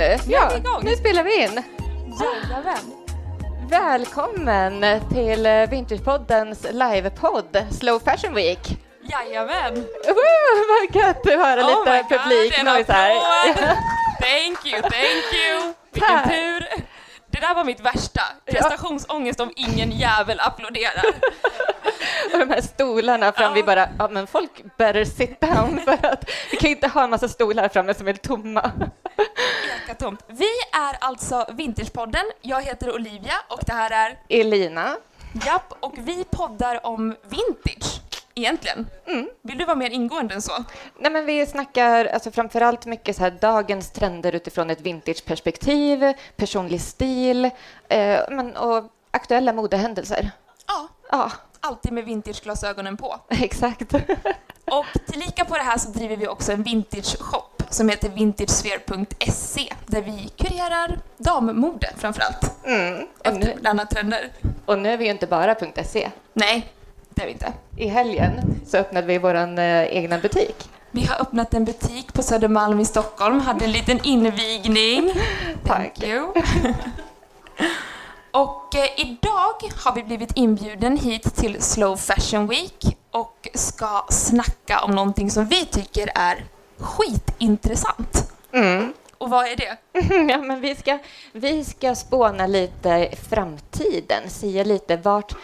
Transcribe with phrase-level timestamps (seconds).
[0.00, 0.18] nu?
[0.26, 0.50] Ja,
[0.82, 1.62] nu spelar vi in.
[2.20, 3.06] Jajamän.
[3.68, 8.78] Välkommen till Vintagepoddens livepodd Slow Fashion Week.
[9.02, 9.74] Jajamän.
[10.06, 13.14] Woo, vad gött att höra Oh lite God, publiknoise en här.
[14.20, 15.74] Thank you, thank you.
[15.92, 16.28] Vilken Tack.
[16.30, 16.66] tur.
[17.30, 18.22] Det där var mitt värsta.
[18.46, 21.04] Prestationsångest om ingen jävel applåderar.
[22.32, 26.30] Och de här stolarna fram, vi bara, ja men folk better sit down för att
[26.50, 28.70] vi kan inte ha en massa stolar framme som är tomma.
[29.90, 30.24] Ekatomt.
[30.26, 32.22] Vi är alltså Vintagepodden.
[32.40, 34.96] Jag heter Olivia och det här är Elina,
[35.46, 38.00] Japp och vi poddar om vintage.
[38.34, 38.86] Egentligen.
[39.06, 39.28] Mm.
[39.42, 40.52] Vill du vara mer ingående än så?
[40.98, 46.80] Nej, men vi snackar alltså framförallt mycket så här dagens trender utifrån ett vintageperspektiv, personlig
[46.80, 47.44] stil
[47.88, 50.30] eh, men, och aktuella modehändelser.
[50.66, 53.20] Ja, Ja, alltid med vintageglasögonen på.
[53.28, 53.94] exakt.
[54.64, 60.02] Och tillika på det här så driver vi också en vintage-shop som heter vintagesphere.se där
[60.02, 62.64] vi kurerar dammode framförallt.
[62.64, 63.06] Mm.
[63.18, 64.32] Och, nu, moderna trender.
[64.66, 66.10] och nu är vi ju inte bara .se.
[66.32, 66.72] Nej,
[67.08, 67.52] det är vi inte.
[67.76, 70.70] I helgen så öppnade vi vår eh, egna butik.
[70.90, 75.12] Vi har öppnat en butik på Södermalm i Stockholm, hade en liten invigning.
[75.64, 76.32] Thank you.
[78.32, 84.80] Och eh, idag har vi blivit inbjuden hit till Slow Fashion Week och ska snacka
[84.80, 86.44] om någonting som vi tycker är
[86.80, 88.32] skitintressant.
[88.52, 88.92] Mm.
[89.18, 89.76] Och vad är det?
[90.32, 90.98] Ja, men vi ska,
[91.32, 95.34] vi ska spåna lite framtiden, säga lite vart,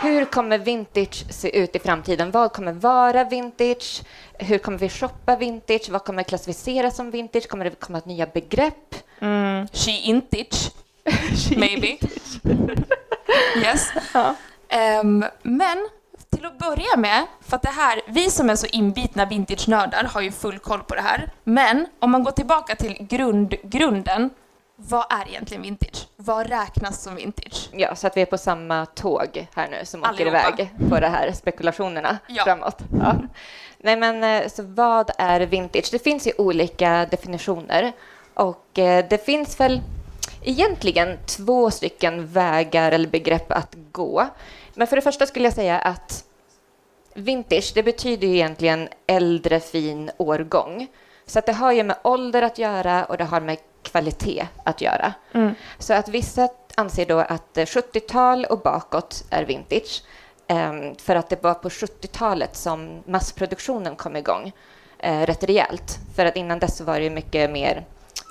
[0.00, 2.30] hur kommer vintage se ut i framtiden?
[2.30, 4.02] Vad kommer vara vintage?
[4.38, 5.88] Hur kommer vi shoppa vintage?
[5.90, 7.48] Vad kommer klassificeras som vintage?
[7.48, 8.94] Kommer det komma nya begrepp?
[9.20, 9.68] Mm.
[9.72, 10.70] She intage,
[11.56, 11.96] maybe.
[13.56, 13.88] yes.
[14.14, 14.34] Ja.
[14.68, 15.88] Ehm, men
[16.32, 20.20] till att börja med, för att det här, vi som är så inbitna vintage-nördar har
[20.20, 21.30] ju full koll på det här.
[21.44, 24.30] Men om man går tillbaka till grund, grunden,
[24.76, 26.06] vad är egentligen vintage?
[26.16, 27.68] Vad räknas som vintage?
[27.72, 30.38] Ja, så att vi är på samma tåg här nu som åker Allihopa.
[30.38, 32.44] iväg på de här spekulationerna Ja.
[32.44, 32.78] framåt.
[33.00, 33.14] Ja.
[33.78, 35.88] Nej, men eh, så vad är vintage?
[35.92, 37.92] Det finns ju olika definitioner
[38.34, 39.80] och eh, det finns väl
[40.42, 44.26] egentligen två stycken vägar eller begrepp att gå.
[44.74, 46.24] Men för det första skulle jag säga att
[47.14, 50.86] vintage, det betyder ju egentligen äldre fin årgång.
[51.26, 54.80] Så att det har ju med ålder att göra och det har med kvalitet att
[54.80, 55.12] göra.
[55.78, 60.02] Så att vissa anser då att eh, 70-tal och bakåt är vintage.
[60.46, 64.52] ehm, För att det var på 70-talet som massproduktionen kom igång
[64.98, 65.98] eh, rätt rejält.
[66.16, 67.84] För att innan dess var det mycket mer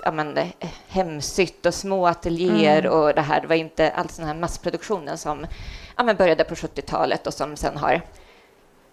[0.04, 0.48] ja, men, eh,
[0.88, 3.40] hemsytt och små ateljéer och det här.
[3.40, 5.46] Det var inte alls den här massproduktionen som
[5.96, 8.02] ja, men började på 70-talet och som sen har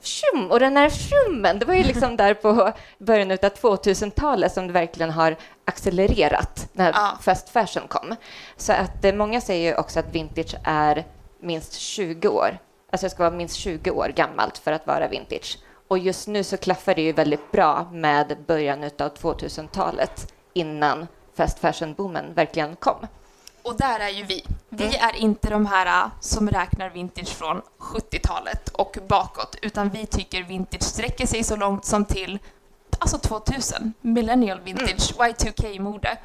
[0.02, 0.52] Tjum!
[0.52, 4.74] Och den här tjummen, det var ju liksom där på början av 2000-talet som det
[4.74, 7.18] verkligen har accelererat när Ja.
[7.22, 8.16] fast fashion kom.
[8.58, 11.06] Så att eh, många säger ju också att vintage är
[11.40, 12.58] minst 20 år.
[12.92, 15.58] Alltså det ska vara minst 20 år gammalt för att vara vintage.
[15.88, 21.60] Och just nu så klaffar det ju väldigt bra med början av 2000-talet innan fast
[21.60, 23.08] fashion-boomen verkligen kom.
[23.70, 24.44] Och där är ju vi.
[24.70, 24.96] Vi Mm.
[25.02, 30.44] är inte de här äh, som räknar vintage från 70-talet och bakåt, utan vi tycker
[30.44, 32.40] vintage sträcker sig så långt som till
[33.00, 35.32] alltså 2000, millennial vintage, Mm.
[35.34, 36.18] Y2K-mode.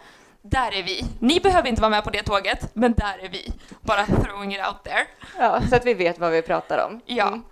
[0.43, 1.05] Där är vi.
[1.19, 3.53] Ni behöver inte vara med på det tåget, men där är vi.
[3.81, 5.06] Bara throwing it out there.
[5.38, 7.00] Ja, så att vi vet vad vi pratar om.
[7.06, 7.28] Ja.
[7.28, 7.43] Mm.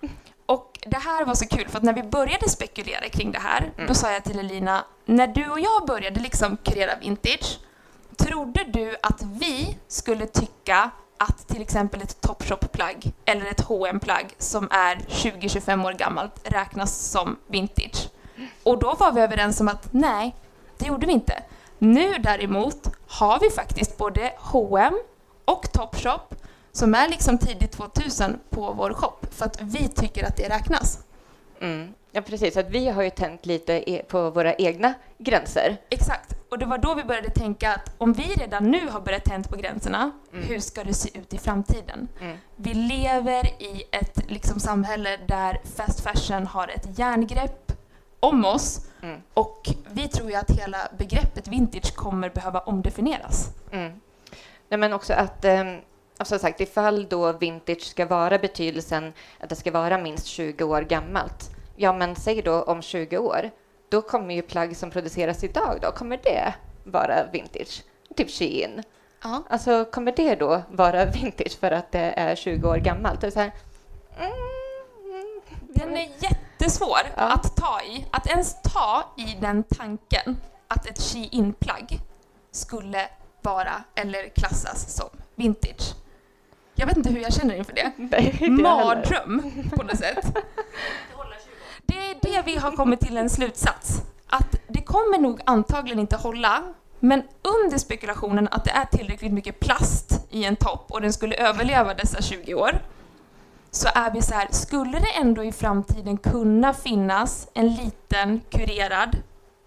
[0.46, 3.70] Och det här var så kul, för att när vi började spekulera kring det här,
[3.76, 3.86] Mm.
[3.86, 7.58] då sa jag till Elina, när du och jag började liksom kurera vintage,
[8.22, 14.34] trodde du att vi skulle tycka att till exempel ett Topshop-plagg eller ett hm plagg
[14.38, 18.08] som är 20-25 år gammalt räknas som vintage?
[18.62, 20.36] Och då var vi överens om att nej,
[20.78, 21.42] det gjorde vi inte.
[21.78, 24.94] Nu däremot har vi faktiskt både H&M
[25.44, 26.34] och Topshop
[26.72, 30.98] som är liksom tidigt 2000 på vår shop för att vi tycker att det räknas.
[31.62, 31.94] Mm.
[32.12, 32.56] Ja, precis.
[32.56, 35.76] Att vi har ju tänt lite på våra egna gränser.
[35.90, 36.34] Exakt.
[36.50, 39.48] Och det var då vi började tänka att om vi redan nu har börjat tända
[39.48, 42.08] på gränserna, hur ska det se ut i framtiden?
[42.20, 42.36] Mm.
[42.56, 47.72] Vi lever i ett liksom, samhälle där fast fashion har ett järngrepp
[48.20, 49.20] om oss Mm.
[49.34, 53.48] och vi tror ju att hela begreppet vintage kommer behöva omdefinieras.
[53.72, 53.92] Mm.
[54.68, 55.64] Nej, men också att, eh,
[56.26, 60.82] som sagt, ifall då vintage ska vara betydelsen att det ska vara minst 20 år
[60.82, 63.50] gammalt, ja men säg då om 20 år,
[63.88, 66.54] då kommer ju plagg som produceras idag då, kommer det
[66.84, 67.82] vara vintage?
[68.16, 68.82] Typ Shein.
[69.22, 69.42] Ja.
[69.50, 73.20] Alltså kommer det då vara vintage för att det är 20 år gammalt?
[73.20, 73.52] Det är så här,
[74.18, 75.40] mm,
[75.74, 77.22] Den är jättesvår Ja.
[77.32, 78.06] att ta i.
[78.10, 80.36] Att ens ta i den tanken
[80.68, 81.98] att ett Shein-plagg
[82.50, 83.08] skulle
[83.42, 85.94] vara eller klassas som vintage.
[86.74, 87.92] Jag vet inte hur jag känner inför det.
[87.96, 88.50] Nej.
[88.50, 89.42] Mardröm
[89.76, 90.38] på något sätt.
[91.86, 94.02] Det är det vi har kommit till en slutsats.
[94.26, 96.62] Att det kommer nog antagligen inte hålla,
[97.00, 101.34] men under spekulationen att det är tillräckligt mycket plast i en topp och den skulle
[101.36, 102.82] överleva dessa 20 år,
[103.70, 109.16] så är vi så här, skulle det ändå i framtiden kunna finnas en liten kurerad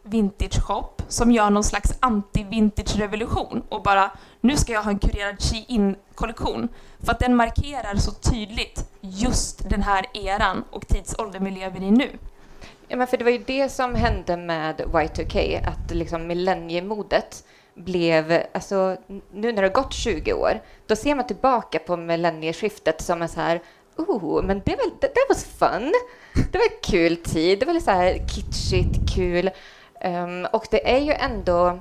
[0.03, 4.11] vintage shop som gör någon slags anti-vintage-revolution och bara
[4.45, 6.69] nu ska jag ha en kurerad Shein-kollektion
[6.99, 11.91] för att den markerar så tydligt just den här eran och tidsåldern vi lever i
[11.91, 12.09] nu.
[12.87, 17.43] Ja, men för det var ju det som hände med Y2K, att liksom millenniemodet
[17.73, 23.01] blev, alltså nu när det har gått 20 år, då ser man tillbaka på millennieskiftet
[23.01, 23.61] som en så här,
[23.95, 25.93] oh, men det var, det, det was fun.
[26.51, 29.49] Det var en kul tid, det var lite så här kitschigt, kul.
[30.03, 31.79] Um, och det är ju ändå,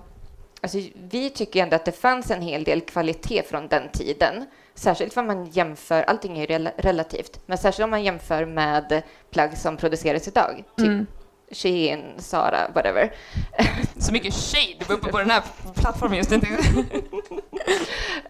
[0.64, 4.46] alltså vi tycker ju ändå att det fanns en hel del kvalitet från den tiden.
[4.74, 9.02] Särskilt om man jämför, allting är ju rel relativt, men särskilt om man jämför med
[9.30, 10.64] plagg som produceras idag.
[10.76, 11.06] Typ Mm.
[11.50, 13.12] Shein, Zara, whatever.
[13.98, 15.42] Så mycket shade uppe på den här
[15.74, 16.38] plattformen just nu.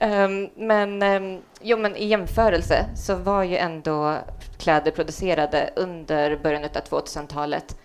[0.00, 4.18] Ehm, men, um, jo, men i jämförelse så var ju ändå
[4.58, 7.76] kläder producerade under början av 2000-talet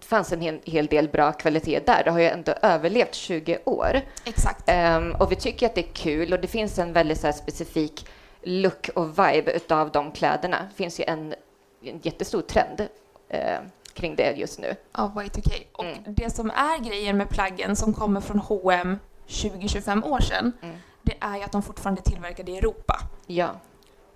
[0.00, 2.04] det fanns en hel, hel del bra kvalitet där.
[2.04, 4.00] Det har ju ändå överlevt 20 år.
[4.24, 4.62] Exakt.
[4.66, 8.06] Ehm, och vi tycker att det är kul och det finns en väldigt så specifik
[8.42, 10.58] look och vibe utav de kläderna.
[10.70, 11.34] Det finns ju en,
[11.84, 12.88] en jättestor trend
[13.28, 13.58] eh,
[13.94, 14.74] kring det just nu.
[14.92, 15.52] Av Y2K.
[15.72, 15.98] Och Mm.
[16.06, 20.76] det som är grejen med plaggen som kommer från H&M 20-25 år sedan, Mm.
[21.02, 22.98] det är ju att de fortfarande är tillverkade i Europa.
[23.26, 23.50] Ja.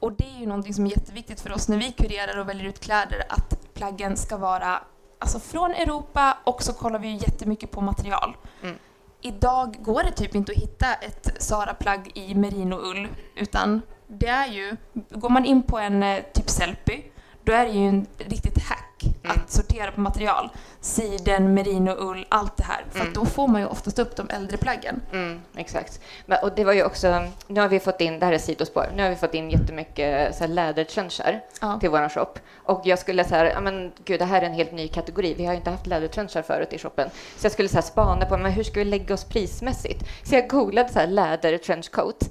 [0.00, 2.64] Och det är ju någonting som är jätteviktigt för oss när vi kurerar och väljer
[2.68, 4.82] ut kläder, att plaggen ska vara
[5.20, 8.36] alltså från Europa och så kollar vi ju jättemycket på material.
[8.62, 8.76] Mm.
[9.20, 14.76] Idag går det typ inte att hitta ett Zara-plagg i merinoull utan det är ju,
[15.10, 17.02] går man in på en eh, typ Sellpy,
[17.44, 18.86] då är det ju en riktigt hack
[19.24, 19.36] Mm.
[19.36, 20.48] att sortera på material.
[20.80, 22.84] Siden, merinoull, allt det här.
[22.90, 23.12] För Mm.
[23.12, 25.02] då får man ju oftast upp de äldre plaggen.
[25.12, 26.00] Mm, exakt.
[26.26, 28.86] Men, och det var ju också, nu har vi fått in, det här är sidospår,
[28.96, 31.78] nu har vi fått in jättemycket så här, lädertrenchar Ja.
[31.80, 32.26] till vår shop.
[32.64, 35.34] Och jag skulle här, ja men gud, det här är en helt ny kategori.
[35.34, 37.10] Vi har ju inte haft lädertrenchar förut i shoppen.
[37.36, 40.04] Så jag skulle så här spana på, men hur ska vi lägga oss prismässigt?
[40.24, 42.30] Så jag googlade så här läder trenchcoat.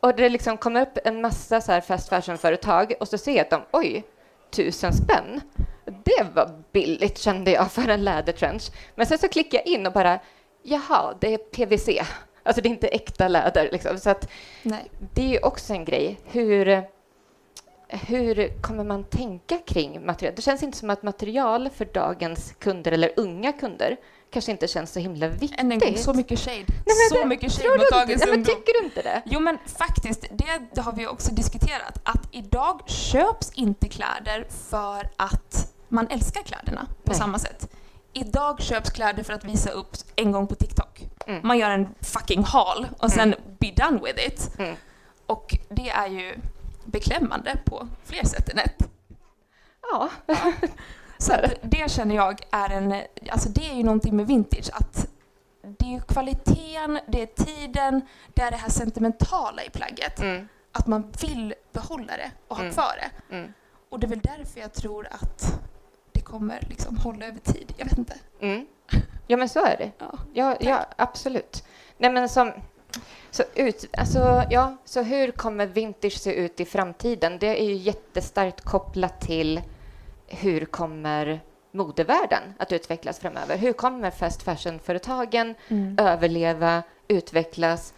[0.00, 3.40] Och det liksom kom upp en massa så här fast fashion-företag och så ser jag
[3.40, 4.04] att de, oj,
[4.54, 5.40] tusen spänn.
[5.84, 8.70] Det var billigt kände jag för en lädertrench.
[8.94, 10.18] Men sen så klickade jag in och bara,
[10.62, 11.88] jaha, det är PVC.
[12.42, 13.68] Alltså det är inte äkta läder.
[13.72, 13.98] Liksom.
[13.98, 14.30] Så att
[14.62, 14.90] Nej.
[15.14, 16.20] det är ju också en grej.
[16.24, 16.82] Hur,
[17.88, 20.34] hur kommer man tänka kring material?
[20.36, 23.96] Det känns inte som att material för dagens kunder eller unga kunder
[24.34, 25.60] kanske inte känns så himla viktigt.
[25.60, 26.64] Än en gång, så mycket shade.
[26.86, 28.44] Nej, så det- mycket shade mot inte, dagens ungdom.
[28.44, 29.22] tycker du inte det?
[29.24, 30.24] Jo men faktiskt,
[30.74, 36.86] det har vi också diskuterat, att idag köps inte kläder för att man älskar kläderna
[37.04, 37.18] på Nej.
[37.18, 37.70] samma sätt.
[38.12, 41.08] Idag köps kläder för att visa upp en gång på TikTok.
[41.26, 41.40] Mm.
[41.44, 44.50] Man gör en fucking haul och sen be done with it.
[44.58, 44.74] Mm.
[45.26, 46.34] Och det är ju
[46.84, 48.88] beklämmande på fler sätt än ett.
[49.92, 50.08] Ja.
[51.18, 52.94] Så det känner jag är en,
[53.30, 55.06] alltså det är ju någonting med vintage att
[55.78, 58.00] det är kvaliteten, det är tiden,
[58.34, 60.20] det är det här sentimentala i plagget.
[60.20, 60.48] Mm.
[60.72, 62.74] Att man vill behålla det och ha Mm.
[62.74, 63.34] kvar det.
[63.36, 63.52] Mm.
[63.88, 65.60] Och det är väl därför jag tror att
[66.12, 67.74] det kommer liksom hålla över tid.
[67.76, 68.14] Jag vet inte.
[68.40, 68.66] Mm.
[69.26, 69.90] Ja, men så är det.
[69.98, 70.18] Ja.
[70.32, 71.64] Ja, ja absolut.
[71.98, 72.52] Nej, men som...
[73.30, 77.38] Så, ut, alltså, ja, så hur kommer vintage se ut i framtiden?
[77.38, 79.60] Det är ju jättestarkt kopplat till
[80.26, 81.40] hur kommer
[81.72, 83.56] modevärlden att utvecklas framöver?
[83.56, 85.96] Hur kommer fast fashion-företagen Mm.
[86.00, 87.94] överleva, utvecklas?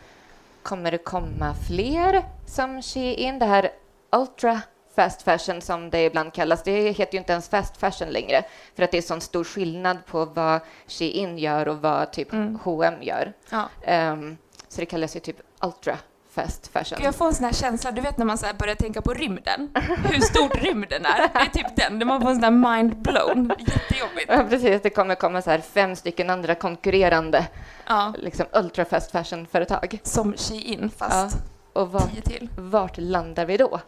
[0.62, 3.38] Kommer det komma fler som Shein?
[3.38, 3.71] Det här
[4.12, 4.61] ultra
[4.95, 8.42] fast fashion som det ibland kallas, det heter ju inte ens fast fashion längre
[8.75, 12.59] för att det är sån stor skillnad på vad Shein gör och vad typ Mm.
[12.62, 13.33] H&M gör.
[13.50, 13.68] Ja.
[13.83, 14.37] Ehm,
[14.68, 15.99] så det kallas ju typ ultra
[16.37, 16.99] fast fashion.
[17.02, 19.14] Jag får en sån här känsla, du vet när man så här börjar tänka på
[19.14, 19.71] rymden,
[20.05, 21.19] hur stort rymden är.
[21.19, 23.52] Det är typ den, man får en sån där mind blown.
[23.59, 24.26] Jättejobbigt.
[24.28, 24.83] Ja, precis.
[24.83, 27.47] Det kommer komma så här fem stycken andra konkurrerande
[27.87, 30.00] Ja, liksom ultra fast fashion-företag.
[30.02, 31.37] som Shein fast
[31.73, 32.49] Och vart, tio till.
[32.59, 33.81] vart landar vi då?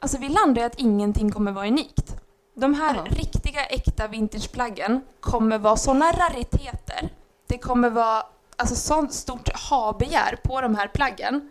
[0.00, 2.16] Alltså vi landar i att ingenting kommer vara unikt.
[2.56, 3.04] De här Ja.
[3.10, 7.08] riktiga äkta vintageplaggen kommer vara såna rariteter.
[7.48, 8.22] Det kommer vara
[8.56, 11.48] alltså sånt stort ha-begär på de här plaggen.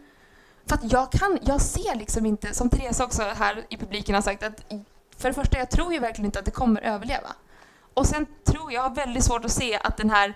[0.69, 4.21] För att jag kan, jag ser liksom inte, som Therese också här i publiken har
[4.21, 4.61] sagt, att
[5.17, 7.29] för det första, jag tror ju verkligen inte att det kommer överleva.
[7.93, 10.33] Och sen tror och jag har väldigt svårt att se att den här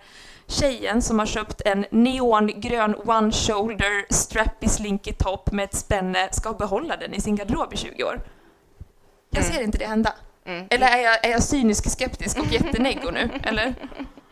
[0.47, 6.53] tjejen som har köpt en neongrön one shoulder strappy slinky top med ett spänne ska
[6.53, 8.21] behålla den i sin garderob i 20 år.
[9.29, 9.53] Jag Mm.
[9.55, 10.13] ser inte det hända.
[10.45, 10.67] Mm.
[10.69, 13.29] Eller är jag, är jag cynisk, skeptisk och jättenego nu?
[13.43, 13.75] Eller?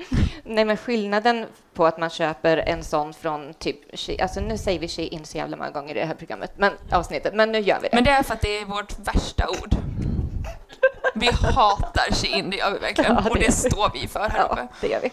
[0.43, 3.77] Nej, men skillnaden på att man köper en sån från typ,
[4.21, 7.33] alltså nu säger vi Shein så jävla många gånger i det här programmet, men avsnittet,
[7.33, 7.95] men nu gör vi det.
[7.95, 9.75] Men det är för att det är vårt värsta ord.
[11.15, 13.15] Vi hatar Shein, det gör vi verkligen.
[13.15, 14.61] Ja, det och det står vi för här uppe.
[14.61, 15.11] Ja, det gör vi.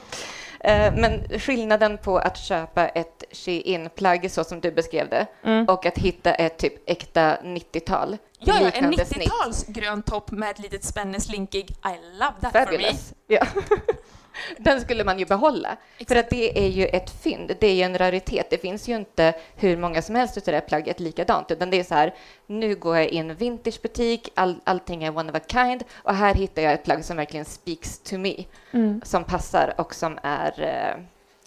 [0.61, 5.65] Eh, Men skillnaden på att köpa ett Shein-plagg så som du beskrev det Mm.
[5.69, 9.29] och att hitta ett typ äkta 90-tal Ja, ja, en liknande snitt.
[9.29, 11.71] 90-tals grön topp med ett litet spänne slinkig.
[11.71, 12.65] I love that for me.
[12.67, 13.13] Fabulous.
[13.27, 13.47] Ja.
[14.59, 15.77] Den skulle man ju behålla.
[16.09, 18.51] För att det är ju ett fynd, det är ju en raritet.
[18.51, 21.81] Det finns ju inte hur många som helst av det där plagget likadant, utan det
[21.81, 22.15] är så här,
[22.47, 26.15] nu går jag in i en vintagebutik, all, allting är one of a kind och
[26.15, 29.01] här hittar jag ett plagg som verkligen speaks to me, Mm.
[29.05, 30.61] som passar och som är...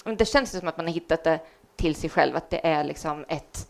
[0.05, 1.39] Eh, det känns ju som att man har hittat det
[1.75, 3.67] till sig själv, att det är liksom ett...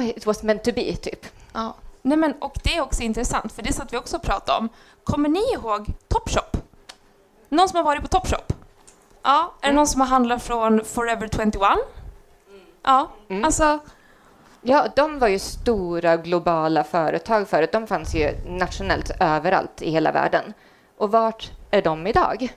[0.00, 1.26] It was meant to be, typ.
[1.52, 1.74] Ja.
[2.02, 4.68] Nej, men, och det är också intressant, för det satt vi också och pratade om.
[5.04, 6.53] Kommer ni ihåg Topshop?
[7.56, 8.52] Någon som har varit på Topshop?
[9.22, 9.52] Ja.
[9.60, 9.76] Är det Mm.
[9.76, 11.56] någon som har handlat från Forever 21?
[12.82, 13.44] Ja, Mm.
[13.44, 13.78] alltså...
[14.66, 17.72] Ja, de var ju stora globala företag förut.
[17.72, 20.54] De fanns ju nationellt överallt i hela världen.
[20.98, 22.48] Och vart är de idag?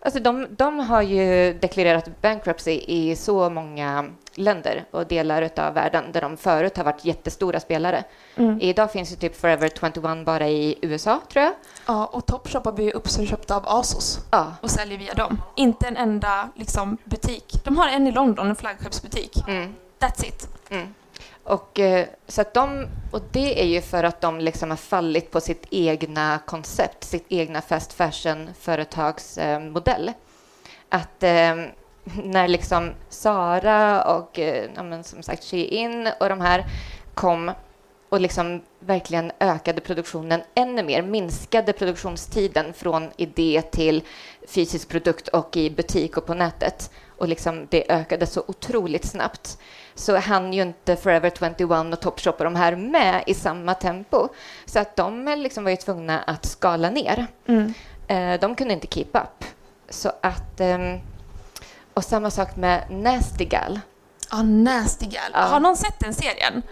[0.00, 6.04] Alltså de, de har ju deklarerat bankruptcy i så många länder och delar av världen
[6.12, 8.04] där de förut har varit jättestora spelare.
[8.36, 8.60] Mm.
[8.60, 11.52] Idag finns ju typ Forever 21 bara i USA, tror jag.
[11.86, 14.54] Ja, och Topshop har blivit uppköpt av Asos Ja.
[14.62, 15.42] och säljer via dem.
[15.56, 17.60] Inte en enda liksom, butik.
[17.64, 19.48] De har en i London, en flaggskeppsbutik.
[19.48, 19.74] Mm.
[19.98, 20.48] That's it.
[20.70, 20.94] Mm.
[21.48, 25.30] Och, eh, så att de, och det är ju för att de liksom har fallit
[25.30, 30.08] på sitt egna koncept, sitt egna fast fashion-företagsmodell.
[30.08, 30.14] Eh,
[30.88, 31.54] att eh,
[32.24, 36.66] när liksom Sara och eh, ja, men som sagt Shein och de här
[37.14, 37.50] kom
[38.08, 44.02] och liksom verkligen ökade produktionen ännu mer, minskade produktionstiden från idé till
[44.48, 46.90] fysisk produkt och i butik och på nätet.
[47.18, 49.58] Och liksom det ökade så otroligt snabbt.
[49.94, 54.28] Så hann ju inte Forever 21 och Topshop och de här med i samma tempo.
[54.66, 57.26] Så att de liksom var ju tvungna att skala ner.
[57.46, 57.74] Mm.
[58.08, 59.44] Eh, de kunde inte keep up.
[59.88, 60.60] Så att...
[60.60, 61.00] ehm,
[61.98, 63.80] och samma sak med Nasty Gal.
[64.30, 65.30] Ja, Nasty Gal.
[65.32, 65.40] Ja.
[65.40, 66.62] Har någon sett den serien?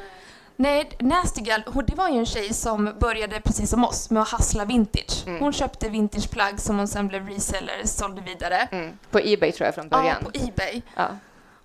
[0.57, 4.23] Nej, Nasty Gal, hon- det var ju en tjej som började precis som oss med
[4.23, 5.27] att hassla vintage.
[5.27, 5.41] Mm.
[5.41, 8.57] Hon köpte vintageplagg som hon sen blev reseller, sålde vidare.
[8.73, 8.99] Mm.
[9.11, 10.25] På Ebay tror jag från Ja, början.
[10.25, 10.83] på Ebay.
[10.97, 11.07] Ja.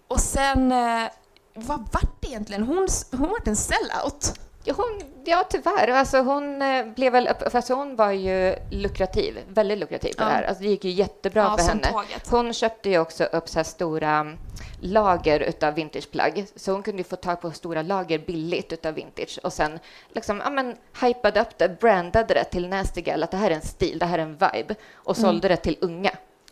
[0.07, 1.10] Och sen, eh,
[1.53, 2.63] vad vart det egentligen?
[2.63, 4.39] Hon, hon vart en sellout.
[4.63, 5.88] Ja, hon, ja, tyvärr.
[5.88, 10.25] Alltså, hon eh, blev väl fast hon var ju lukrativ, väldigt lukrativ på Ja.
[10.25, 10.44] det här.
[10.44, 11.91] Alltså, det gick ju jättebra ja, för henne.
[11.91, 12.30] tåget.
[12.30, 14.38] Hon köpte ju också upp så stora mm,
[14.82, 19.39] lager utav vintageplagg, så hon kunde ju få tag på stora lager billigt utav vintage
[19.44, 23.38] och sen liksom, ja men, hypade upp det, brandade det till Nasty Gal, att det
[23.38, 25.30] här är en stil, det här är en vibe och Mm.
[25.32, 26.12] sålde det till unga.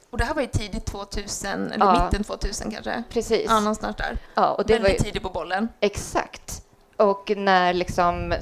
[0.10, 2.04] Och det här var ju tidigt 2000, eller Ja.
[2.06, 3.04] mitten 2000 kanske.
[3.10, 3.46] Precis.
[3.48, 4.18] Ja, någonstans där.
[4.36, 5.70] Ja, och det var Väldigt ju, tidigt på bollen.
[5.80, 6.62] Exakt.
[7.00, 8.34] Och när liksom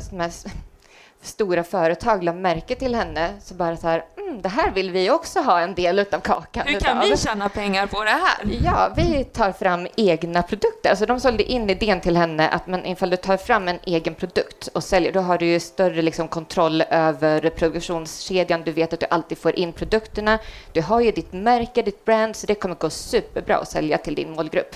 [1.21, 5.11] stora företag la märke till henne så bara så här, mm, det här vill vi
[5.11, 7.09] också ha en del utav kakan Hur kan utav.
[7.09, 8.59] vi tjäna pengar på det här?
[8.63, 10.89] Ja, vi tar fram egna produkter.
[10.89, 14.15] Alltså de sålde in idén till henne att men ifall du tar fram en egen
[14.15, 18.63] produkt och säljer, då har du ju större liksom, kontroll över produktionskedjan.
[18.63, 20.39] Du vet att du alltid får in produkterna.
[20.71, 24.15] Du har ju ditt märke, ditt brand, så det kommer gå superbra att sälja till
[24.15, 24.75] din målgrupp.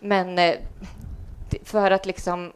[0.00, 0.54] Men eh,
[1.64, 2.52] för att liksom...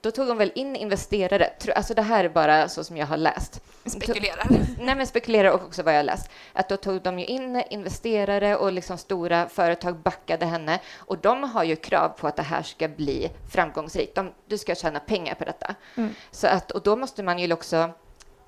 [0.00, 1.50] Då tog hon väl in investerare.
[1.76, 3.60] Alltså det här är bara så som jag har läst.
[3.84, 4.46] Spekulerar.
[4.80, 6.30] Nej, men spekulerar och också vad jag har läst.
[6.52, 10.80] Att då tog de ju in investerare och liksom stora företag backade henne.
[10.96, 14.14] Och de har ju krav på att det här ska bli framgångsrikt.
[14.14, 15.74] De, du ska tjäna pengar på detta.
[15.94, 16.14] Mm.
[16.30, 17.90] Så att, och då måste man ju också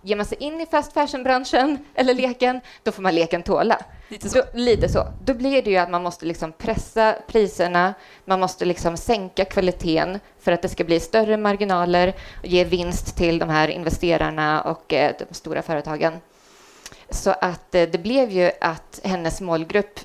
[0.02, 3.78] Ger man sig in i fast fashion-branschen eller leken, då får man leken tåla.
[4.08, 4.38] Lite så.
[4.38, 5.06] Då, lite så.
[5.24, 10.20] Då blir det ju att man måste liksom pressa priserna, man måste liksom sänka kvaliteten
[10.40, 14.92] för att det ska bli större marginaler och ge vinst till de här investerarna och
[14.92, 16.20] eh, de stora företagen.
[17.10, 20.00] Så att eh, det blev ju att hennes målgrupp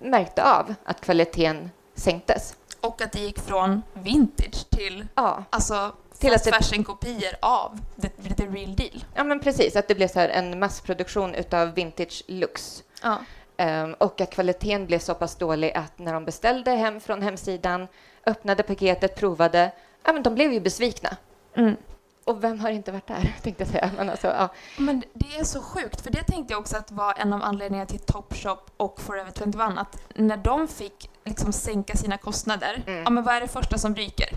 [0.00, 2.56] märkte av att kvaliteten sänktes.
[2.80, 8.46] Och att det gick från vintage till Ja, alltså Till att fashion-kopior av the, the
[8.46, 9.04] real deal.
[9.14, 12.82] ja men precis, att det blev så här en massproduktion utav vintage looks.
[13.02, 13.18] Ja.
[13.56, 17.88] Ehm, och att kvaliteten blev så pass dålig att när de beställde hem från hemsidan,
[18.26, 19.70] öppnade paketet, provade,
[20.04, 21.16] ja men de blev ju besvikna.
[21.56, 21.76] Mm.
[22.24, 23.90] Och vem har inte varit där, tänkte jag säga.
[23.96, 24.48] Men alltså, ja.
[24.78, 27.86] Men det är så sjukt, för det tänkte jag också att var en av anledningarna
[27.86, 33.02] till Topshop och Forever 21 att när de fick liksom sänka sina kostnader, Mm.
[33.04, 34.28] ja men vad är det första som ryker?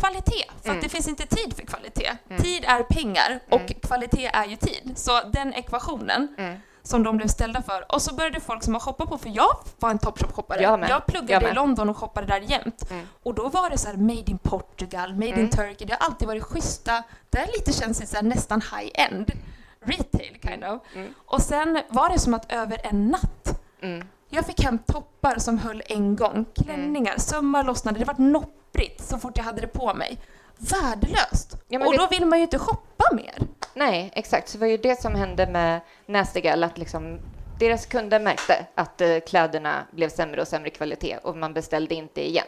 [0.00, 0.82] Kvalitet, för Mm.
[0.82, 2.10] det finns inte tid för kvalitet.
[2.30, 2.42] Mm.
[2.42, 3.74] Tid är pengar och Mm.
[3.82, 4.92] kvalitet är ju tid.
[4.98, 6.56] Så den ekvationen Mm.
[6.82, 7.92] som de blev ställda för.
[7.94, 10.62] Och så började folk som har shoppat på, för jag var en Topshop-shoppare.
[10.62, 10.88] Jag.
[10.90, 11.54] Jag pluggade Jag i.
[11.54, 12.90] London och shoppade där jämt.
[12.90, 13.06] Mm.
[13.22, 15.40] Och då var det så här made in Portugal, made Mm.
[15.40, 15.86] in Turkey.
[15.86, 19.32] Det har alltid varit schyssta, det är lite känns så här nästan high-end
[19.84, 20.82] retail kind of.
[20.94, 21.14] Mm.
[21.26, 24.08] Och sen var det som att över en natt, Mm.
[24.28, 29.18] Jag fick hem toppar som höll en gång, klänningar, sömmar lossnade, det var nopprigt så
[29.18, 30.18] fort jag hade det på mig.
[30.56, 31.56] Värdelöst!
[31.68, 33.34] Ja, och vet- då vill man ju inte shoppa mer.
[33.74, 34.48] Nej, exakt.
[34.48, 37.18] Så det var ju det som hände med Nastigal, att liksom
[37.58, 42.28] deras kunder märkte att eh, kläderna blev sämre och sämre kvalitet och man beställde inte
[42.28, 42.46] igen.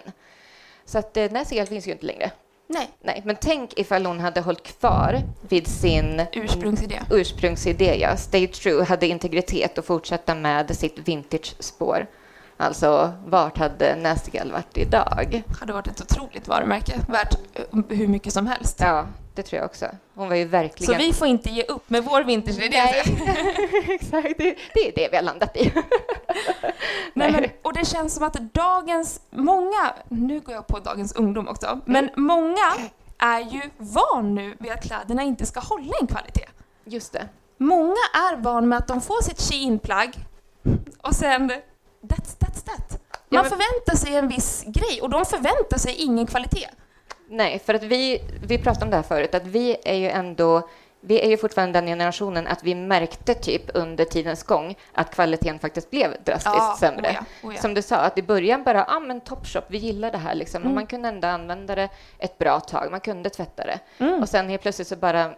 [0.85, 2.31] Så att eh, Nastigal finns ju inte längre.
[2.71, 7.01] Nej, Nej, men tänk ifall hon hade hållit kvar vid sin ursprungsidé.
[7.11, 8.17] ursprungsidé, ja.
[8.17, 12.07] Stay true, hade integritet och fortsätta med sitt vintage-spår.
[12.61, 15.43] Alltså, vart hade Nastigal varit idag?
[15.61, 18.77] hade varit ett otroligt varumärke, värt eh, hur mycket som helst.
[18.81, 19.87] Ja, det tror jag också.
[20.15, 20.99] Hon var ju Så verkligen...
[20.99, 22.77] vi får inte ge upp med vår vintage-idé.
[22.77, 23.03] Nej,
[23.89, 24.39] exakt.
[24.39, 25.73] Det, det är det vi har landat i.
[27.15, 31.49] Nej, men, och det känns som att dagens, många, nu går jag på dagens ungdom
[31.49, 31.81] också, Mm.
[31.87, 32.73] men många
[33.19, 36.47] är ju van nu vid att kläderna inte ska hålla en kvalitet.
[36.85, 37.29] Just det.
[37.57, 37.97] Många
[38.31, 40.15] är van med att de får sitt Shein-plagg
[41.03, 41.53] och sen
[42.03, 43.01] that's, that's that.
[43.29, 46.69] Ja, Man förväntar sig en viss grej och de förväntar sig ingen kvalitet.
[47.31, 50.69] Nej, för att vi, vi pratade om det här förut, att vi är ju ändå
[51.01, 55.59] vi är ju fortfarande den generationen att vi märkte typ under tidens gång att kvaliteten
[55.59, 57.09] faktiskt blev drastiskt sämre.
[57.09, 57.61] oh ja, oh ja.
[57.61, 60.35] Som du sa, att i början bara, ja ah, men Topshop, vi gillar det här
[60.35, 60.63] liksom.
[60.63, 60.69] Mm.
[60.69, 63.79] Och man kunde ändå använda det ett bra tag, man kunde tvätta det.
[63.99, 64.23] Mm.
[64.23, 65.33] Och sen helt plötsligt så bara,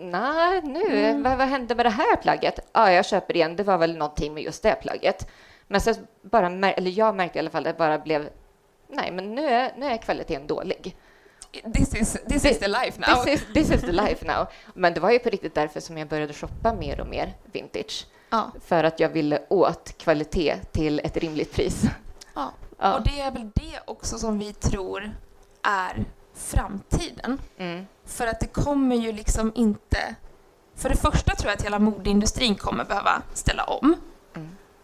[0.00, 1.22] nej nu, Mm.
[1.22, 2.58] vad, vad hände med det här plagget?
[2.72, 5.28] Ja, jag köper igen, det var väl någonting med just det plagget.
[5.68, 8.28] Men sen bara, eller jag märkte i alla fall, det bara blev,
[8.88, 10.96] nej men nu är, nu är kvaliteten dålig.
[11.74, 13.24] This is, this is the life now.
[13.24, 14.46] This is, this is the life now.
[14.74, 18.06] Men det var ju på riktigt därför som jag började shoppa mer och mer vintage.
[18.30, 18.50] Ja.
[18.64, 21.82] För att jag ville åt kvalitet till ett rimligt pris.
[22.34, 22.52] Ja.
[22.78, 22.94] Ja.
[22.94, 25.10] Och det är väl det också som vi tror
[25.62, 27.38] är framtiden.
[27.58, 27.86] Mm.
[28.04, 30.14] För att det kommer ju liksom inte...
[30.74, 33.96] För det första tror jag att hela modeindustrin kommer behöva ställa om.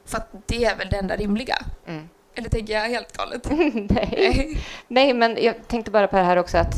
[0.09, 0.29] Mm.
[0.31, 1.57] För att det är väl det enda rimliga.
[1.87, 2.09] Mm.
[2.35, 3.47] Eller tänker jag helt galet?
[3.91, 4.61] Nej.
[4.89, 6.75] Nej, men jag tänkte bara på det här också att,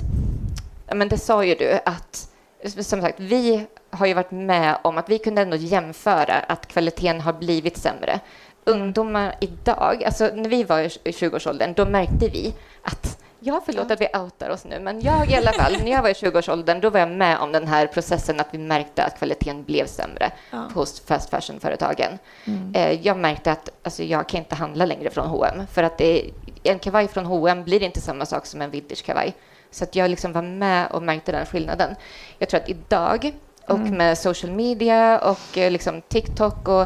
[0.95, 2.29] men det sa ju du att,
[2.65, 7.21] som sagt, vi har ju varit med om att vi kunde ändå jämföra att kvaliteten
[7.21, 8.21] har blivit sämre.
[8.65, 14.01] Ungdomar idag, alltså när vi var i 20-årsåldern, då märkte vi att Ja, förlåt att
[14.01, 16.91] vi outar oss nu, men jag i alla fall, när jag var i 20-årsåldern, då
[16.91, 20.69] var jag med om den här processen att vi märkte att kvaliteten blev sämre Ja.
[20.75, 22.19] hos fast fashion-företagen.
[22.45, 22.75] Mm.
[22.75, 26.31] Eh, jag märkte att alltså, jag kan inte handla längre från H&M för att det,
[26.63, 29.35] en kavaj från H&M blir inte samma sak som en vintage-kavaj.
[29.71, 31.95] Så att jag liksom var med och märkte den skillnaden.
[32.39, 33.33] Jag tror att idag,
[33.69, 33.97] och Mm.
[33.97, 36.83] med social media och eh, liksom TikTok och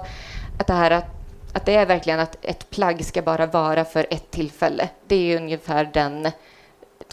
[0.59, 1.05] att det här att,
[1.55, 4.89] att det är verkligen att ett plagg ska bara vara för ett tillfälle.
[5.07, 6.31] Det är ungefär den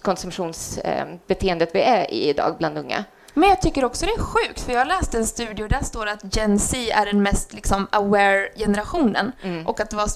[0.01, 3.03] konsumtionsbeteendet vi är i idag bland unga.
[3.33, 6.05] Men jag tycker också det är sjukt, för jag läste en studie och där står
[6.05, 9.31] det att Gen Z är den mest liksom, aware generationen.
[9.43, 9.67] Mm.
[9.67, 10.09] Och att det var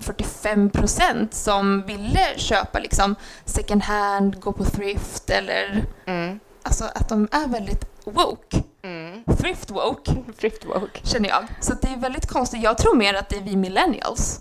[0.00, 5.84] 45 procent som ville köpa liksom, second hand, gå på thrift eller...
[6.06, 6.40] Mm.
[6.62, 8.62] Alltså att de är väldigt woke.
[8.82, 9.24] Mm.
[9.38, 11.00] Thrift woke, Thrift woke.
[11.02, 11.44] känner jag.
[11.60, 12.62] Så det är väldigt konstigt.
[12.62, 14.40] Jag tror mer att det är vi millennials.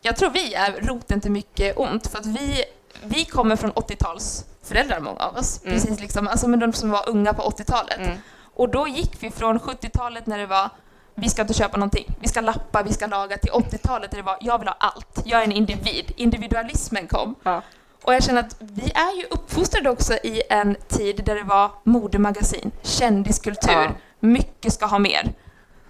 [0.00, 2.64] Jag tror vi är roten till mycket ont, för att vi,
[3.02, 5.60] vi kommer från 80-talsföräldrar, många av oss.
[5.64, 5.74] Mm.
[5.74, 7.98] Precis liksom, alltså med de som var unga på 80-talet.
[7.98, 8.18] Mm.
[8.54, 10.70] Och då gick vi från 70-talet när det var
[11.14, 14.22] vi ska inte köpa någonting, vi ska lappa, vi ska laga, till 80-talet där det
[14.22, 16.12] var jag vill ha allt, jag är en individ.
[16.16, 17.34] Individualismen kom.
[17.42, 17.62] Ja.
[18.02, 21.70] Och jag känner att vi är ju uppfostrade också i en tid där det var
[21.84, 23.90] modemagasin, kändiskultur, Ja.
[24.20, 25.32] mycket ska ha mer.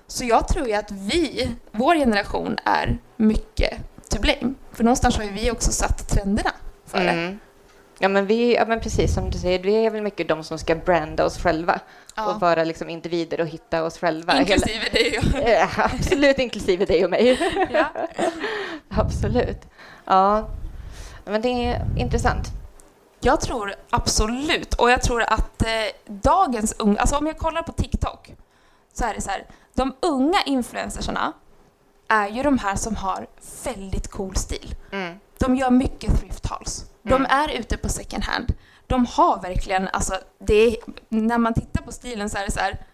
[0.07, 4.55] Så jag tror ju att vi, vår generation, är mycket to blame.
[4.73, 6.51] För någonstans har ju vi också satt trenderna
[6.87, 7.11] för det.
[7.11, 7.38] Mm.
[8.03, 10.59] Ja, men vi, ja, men precis som du säger, vi är väl mycket de som
[10.59, 11.81] ska branda oss själva
[12.16, 12.35] Ja.
[12.35, 14.38] och vara liksom individer och hitta oss själva.
[14.40, 17.38] Inklusive dig och Hela, Eh, absolut, inklusive dig och mig.
[17.73, 17.87] ja.
[18.88, 19.61] absolut.
[20.05, 20.49] Ja,
[21.31, 22.49] men det är intressant.
[23.21, 25.69] Jag tror absolut, och jag tror att eh,
[26.07, 28.35] dagens unga, alltså om jag kollar på TikTok,
[28.93, 31.33] så är det så här, de unga influencersarna
[32.09, 33.27] är ju de här som har
[33.64, 34.75] väldigt cool stil.
[34.93, 35.14] Mm.
[35.38, 36.85] De gör mycket thrift hauls.
[37.03, 37.27] De Mm.
[37.31, 38.55] är ute på second hand.
[38.87, 40.77] de har verkligen, alltså det är,
[41.09, 42.87] när man tittar på stilen så är det så här,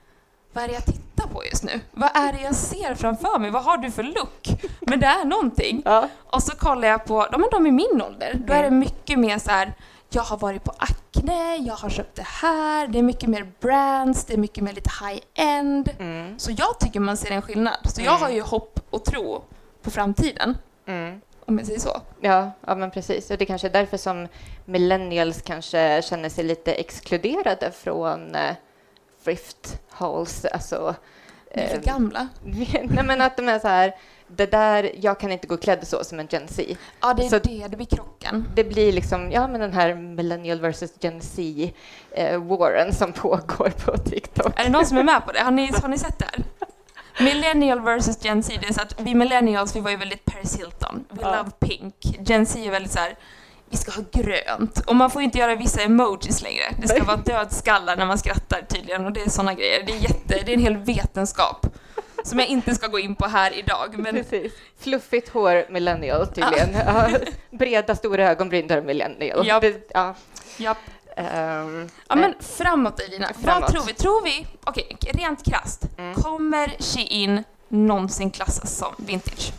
[0.57, 1.81] vad är det jag tittar på just nu?
[1.91, 3.51] Vad är det jag ser framför mig?
[3.51, 4.49] Vad har du för look?
[4.81, 5.83] Men det är någonting.
[5.85, 6.09] Ja.
[6.31, 8.79] Och så kollar jag på, de är de i min ålder, då är det Mm.
[8.79, 9.73] mycket mer så här,
[10.11, 14.25] jag har varit på Acne, jag har köpt det här, det är mycket mer brands,
[14.25, 15.91] det är mycket mer lite high-end.
[15.99, 16.39] Mm.
[16.39, 17.77] Så jag tycker man ser en skillnad.
[17.85, 18.23] Så jag Mm.
[18.23, 19.45] har ju hopp och tro
[19.83, 21.21] på framtiden, Mm.
[21.47, 22.01] om jag säger så.
[22.21, 23.31] Ja, ja, men precis.
[23.31, 24.29] Och det kanske är därför som
[24.65, 28.55] millennials kanske känner sig lite exkluderade från eh,
[29.27, 30.45] thrift halls.
[30.45, 30.95] Alltså,
[31.55, 32.29] Vi är för eh, gamla.
[32.45, 33.95] nej, men att de är så här,
[34.29, 36.77] det där, jag kan inte gå klädd så som en Gen Z.
[37.01, 38.49] Ja, det är Så- det, det blir krocken.
[38.55, 41.43] Det blir liksom, ja men den här millennial versus Gen Z
[42.11, 44.61] eh, warren som pågår på TikTok.
[44.61, 45.41] Är det någon som är med på det?
[45.41, 46.45] Har ni, har ni sett det här?
[47.25, 50.59] Millennial versus Gen Z, det är så att vi millennials, vi var ju väldigt Paris
[50.59, 51.05] Hilton.
[51.11, 51.37] Vi Ja.
[51.37, 51.95] love pink.
[52.01, 53.17] Gen Z är väldigt så här,
[53.71, 54.79] vi ska ha grönt.
[54.87, 56.63] Och man får inte göra vissa emojis längre.
[56.83, 59.83] Det ska vara dödskallar när man skrattar tydligen och det är sådana grejer.
[59.87, 61.67] Det är jätte, det är en hel vetenskap.
[62.25, 64.53] Som jag inte ska gå in på här idag, men Precis.
[64.79, 66.69] Fluffigt hår millennial tydligen.
[66.87, 67.09] Ja.
[67.51, 69.47] Breda stora ögonbryn där millennial.
[69.47, 69.61] Japp.
[69.63, 70.15] Det, ja.
[70.57, 70.75] ja,
[71.17, 73.71] ehm, Ja men framåt Elina, vad Framåt.
[73.71, 73.93] tror vi?
[73.95, 76.15] Tror vi, okej rent krasst, Mm.
[76.15, 79.53] kommer Shein någonsin klassas som vintage?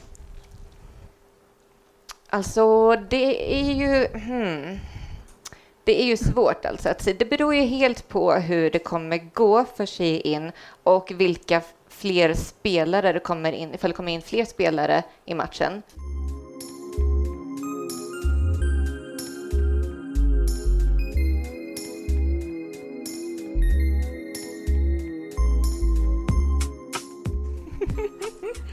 [2.30, 4.08] Alltså, det är ju...
[4.08, 4.80] Hmm.
[5.84, 7.14] Det är ju svårt alltså att se.
[7.14, 10.52] Det beror ju helt på hur det kommer gå för Shein
[10.84, 15.84] och vilka fler spelare det kommer in, ifall det kommer in fler spelare i matchen.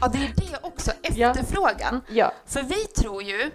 [0.05, 2.01] Ja det är det också, efterfrågan.
[2.07, 2.33] Ja.
[2.45, 3.51] För vi tror ju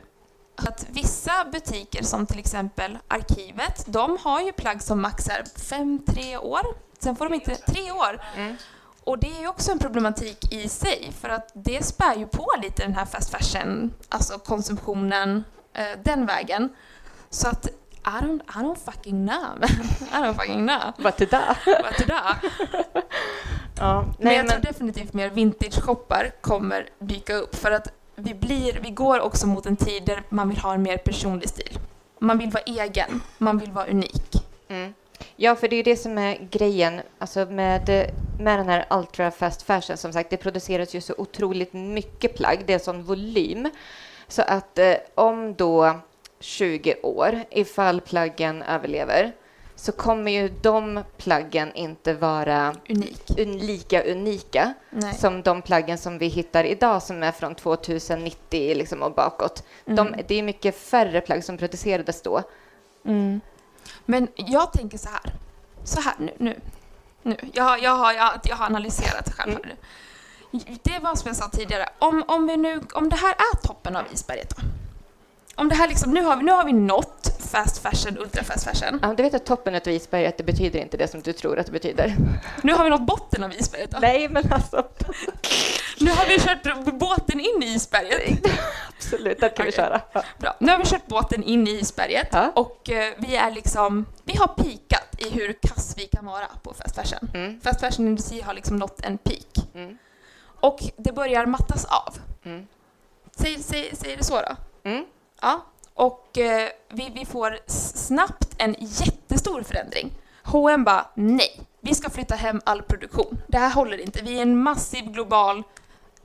[0.56, 6.36] att vissa butiker som till exempel Arkivet, de har ju plagg som max är 5-3
[6.36, 6.60] år.
[6.98, 8.20] Sen får de inte, tre år.
[8.36, 8.56] Mm.
[9.04, 12.46] Och det är ju också en problematik i sig för att det spär ju på
[12.62, 16.68] lite den här fast fashion, alltså konsumtionen, eh, den vägen.
[17.30, 19.64] Så att I don't, I don't fucking know.
[20.12, 20.92] I don't fucking know.
[20.96, 21.82] Vad det där?
[21.82, 22.04] What to
[23.80, 24.02] Ja.
[24.02, 28.80] Men Nej, jag men, tror definitivt mer vintage-shoppar kommer dyka upp för att vi, blir,
[28.82, 31.78] vi går också mot en tid där man vill ha en mer personlig stil.
[32.18, 34.32] Man vill vara egen, man vill vara unik.
[34.68, 34.94] mm.
[35.36, 39.30] Ja, för det är ju det som är grejen alltså med, med den här ultra
[39.30, 39.96] fast fashion.
[39.96, 42.62] Som sagt, det produceras ju så otroligt mycket plagg.
[42.66, 43.70] Det är sån volym.
[44.28, 45.94] Så att eh, om då
[46.40, 49.32] 20 år, ifall plaggen överlever,
[49.80, 53.30] så kommer ju de plaggen inte vara Unik.
[53.38, 55.14] un lika unika Nej.
[55.14, 59.64] som de plaggen som vi hittar idag som är från 2090 liksom och bakåt.
[59.86, 59.96] Mm.
[59.96, 62.42] De, det är mycket färre plagg som producerades då.
[63.06, 63.40] Mm.
[64.04, 65.32] Men jag tänker så här.
[65.84, 66.32] Så här nu.
[66.38, 66.60] nu.
[67.22, 67.36] nu.
[67.52, 69.52] Jag, har- jag, har, jag, jag har analyserat själv.
[69.52, 69.76] Mm.
[70.82, 71.88] Det var som jag sa tidigare.
[71.98, 74.62] Om, om, vi nu, om det här är toppen av isberget då?
[75.60, 78.64] Om det här liksom, nu har vi, nu har vi nått fast fashion, ultra fast
[78.64, 78.98] fashion.
[79.02, 81.66] Ja, du vet att toppen av isberget, det betyder inte det som du tror att
[81.66, 82.16] det betyder.
[82.62, 83.98] Nu har vi nått botten av isberget då.
[83.98, 84.76] Nej, men alltså
[86.00, 88.38] Nu har vi kört båten in i isberget.
[88.96, 89.76] absolut, där kan vi Okej.
[89.84, 90.00] köra.
[90.12, 90.22] Ja.
[90.38, 90.56] Bra.
[90.60, 92.52] Nu har vi kört båten in i isberget Ja.
[92.54, 96.74] och eh, vi är liksom, vi har pikat i hur kass vi kan vara på
[96.74, 97.30] fast fashion.
[97.34, 99.66] Mm, Fast fashion industri har liksom nått en peak.
[99.74, 99.98] mm,
[100.60, 102.14] Och det börjar mattas av.
[102.44, 102.66] mm,
[103.36, 104.56] Säger, säger, säger det så då?
[104.90, 105.04] mm,
[105.40, 105.66] Ja.
[105.94, 110.12] Och eh, vi, vi får snabbt en jättestor förändring.
[110.44, 113.38] H&M bara, nej, vi ska flytta hem all produktion.
[113.46, 114.22] Det här håller inte.
[114.22, 115.62] Vi är en massiv global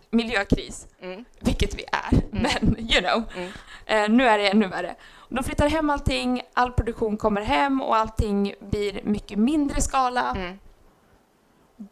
[0.10, 2.22] miljökris, mm, vilket vi är.
[2.32, 3.24] Men, you know.
[3.36, 3.52] mm.
[3.86, 4.96] Eh, nu är det ännu värre.
[5.30, 10.36] De flyttar hem allting, all produktion kommer hem och allting blir mycket mindre skala.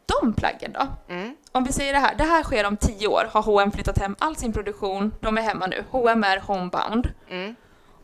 [0.05, 0.87] De plaggen då?
[1.13, 3.97] mm, Om vi säger det här, det här sker om tio år, har H&M flyttat
[3.97, 7.09] hem all sin produktion, de är hemma nu, H&M är homebound.
[7.29, 7.55] mm.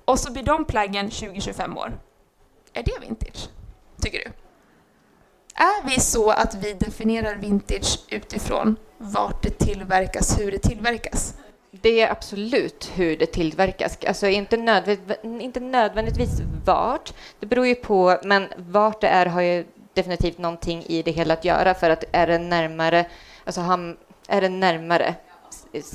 [0.06, 1.92] Och så blir de plaggen 20-25 år.
[2.74, 3.50] Är det vintage?
[4.02, 4.32] Tycker du?
[5.56, 11.34] Är vi så att vi definierar vintage utifrån vart det tillverkas, hur det tillverkas?
[11.72, 13.98] Det är absolut hur det tillverkas.
[14.08, 17.14] Alltså inte, nödvändigt, inte nödvändigtvis vart.
[17.40, 19.66] Det beror ju på, men vart det är har ju
[20.00, 21.74] definitivt någonting i det hela att göra.
[21.74, 23.06] För att är det närmare,
[23.46, 25.16] alltså han, är det närmare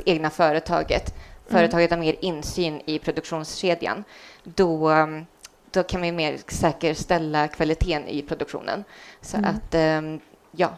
[0.06, 1.14] egna företaget,
[1.48, 4.04] företaget har mer insyn i produktionskedjan,
[4.44, 4.92] då,
[5.70, 8.84] då kan ju mer säkerställa kvaliteten i produktionen.
[9.20, 9.50] Så Mm.
[9.50, 10.68] att, um, ja,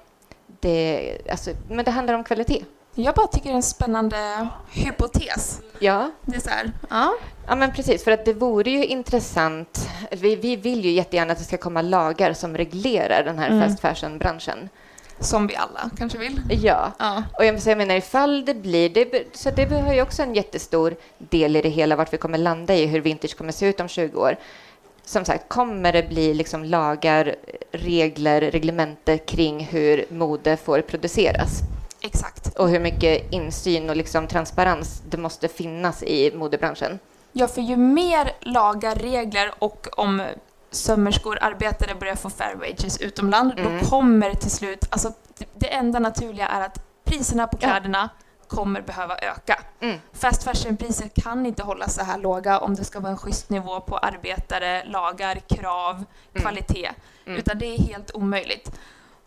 [0.61, 2.65] det, alltså, men det handlar om kvalitet.
[2.99, 5.61] Jag bara tycker det är en spännande hypotes.
[5.79, 7.15] Ja, Det är så här, ja.
[7.49, 8.05] Ja, men precis.
[8.05, 9.89] För att det vore ju intressant.
[10.11, 13.63] Vi, vi vill ju jättegärna att det ska komma lagar som reglerar den här Mm.
[13.69, 14.69] fast fashion-branschen.
[15.21, 16.41] Som vi alla kanske vill.
[16.51, 16.93] Ja.
[16.99, 17.23] Ja.
[17.39, 18.89] Och jag, så jag menar, ifall det blir...
[18.91, 22.39] Det, så det har ju också en jättestor del i det hela, vart vi kommer
[22.39, 24.37] landa i hur vintage kommer se ut om 20 år.
[25.05, 27.35] Som sagt, kommer det bli liksom lagar,
[27.73, 31.61] regler, reglementer kring hur mode får produceras?
[32.07, 32.59] Exakt.
[32.59, 36.99] Och hur mycket insyn och liksom transparens det måste finnas i modebranschen?
[37.33, 40.23] Ja, för ju mer lagar, regler och om
[40.71, 43.79] sömmerskor, arbetare börjar få fair wages utomland, Mm.
[43.79, 45.13] då kommer till slut, alltså
[45.55, 47.69] det- enda naturliga är att priserna på Ja.
[47.69, 48.09] kläderna
[48.49, 49.61] kommer behöva öka.
[49.81, 49.99] Mm.
[50.13, 53.81] Fast fashion-priser kan inte hålla så här låga om det ska vara en schysst nivå
[53.81, 56.91] på arbetare, lagar, krav, kvalitet.
[57.27, 57.39] Mm.
[57.39, 58.71] Utan det är helt omöjligt.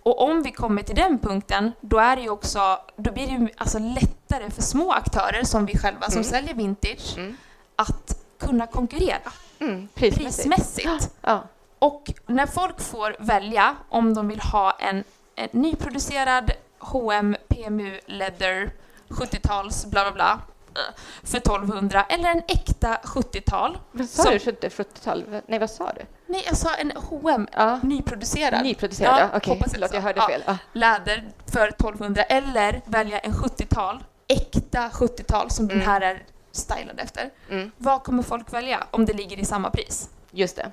[0.10, 3.50] Och om vi kommer till den punkten, då, är det också, då blir det ju
[3.58, 6.24] alltså lättare för små aktörer som vi själva som Mm.
[6.24, 7.38] säljer vintage Mm.
[7.76, 9.88] att kunna konkurrera Mm.
[9.94, 10.50] Prismässigt.
[10.50, 11.10] prismässigt.
[11.22, 11.44] Ja.
[11.80, 15.04] Och när folk får välja om de vill ha en,
[15.36, 18.72] en nyproducerad H&M PMU Leather
[19.10, 20.40] 70-tals bla bla bla
[20.76, 23.78] eh, för 1200 eller en äkta 70-tal.
[23.92, 24.40] Vad sa Som- du?
[24.40, 25.42] 70, 70-tal?
[25.48, 26.02] Nej, vad sa du?
[26.32, 27.80] Nej, jag sa en H&M Ja.
[27.84, 28.64] nyproducerad.
[28.64, 29.38] Nyproducerad, Ja.
[29.38, 30.28] Okej, hoppas förlåt, jag hörde Ja.
[30.28, 30.44] fel.
[30.46, 30.58] Ja.
[30.74, 35.88] läder för 1200 eller välja en 70-tal, äkta 70-tal som den Mm.
[35.90, 37.30] här är stylad efter.
[37.50, 37.72] Mm.
[37.78, 40.10] Vad kommer folk välja om det ligger i samma pris?
[40.32, 40.72] Just det.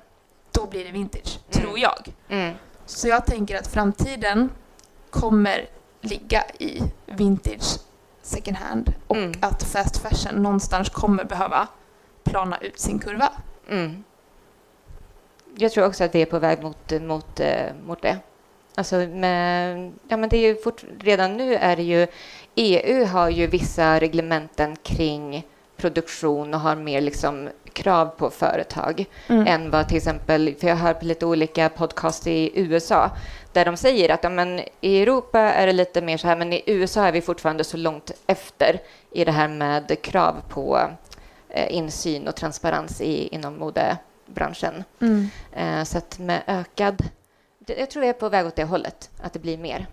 [0.51, 1.63] Då blir det vintage, Mm.
[1.65, 2.13] tror jag.
[2.29, 2.53] Mm.
[2.85, 4.49] Så jag tänker att framtiden
[5.09, 5.65] kommer
[6.01, 7.79] ligga i vintage
[8.21, 9.33] second hand och Mm.
[9.41, 11.67] att fast fashion någonstans kommer behöva
[12.23, 13.31] plana ut sin kurva.
[13.69, 14.03] Mm.
[15.59, 18.17] Jag tror också att vi är på väg mot, mot, eh, mot det.
[18.75, 22.07] Alltså med, ja, men det är fort, redan nu är det ju...
[22.55, 25.45] EU har ju vissa reglementen kring
[25.77, 29.47] produktion och har mer liksom krav på företag Mm.
[29.47, 33.11] än vad till exempel, för jag har hört på lite olika podcast i USA
[33.53, 36.53] där de säger att ja, men, i Europa är det lite mer så här, men
[36.53, 38.79] i USA är vi fortfarande så långt efter
[39.11, 40.79] i det här med krav på
[41.49, 43.57] eh, insyn och transparens i, inom
[44.27, 44.83] modebranschen.
[45.01, 45.29] Mm.
[45.51, 47.03] Eh, så att med ökad...
[47.65, 49.87] Jag tror vi är på väg åt det hållet, att det blir mer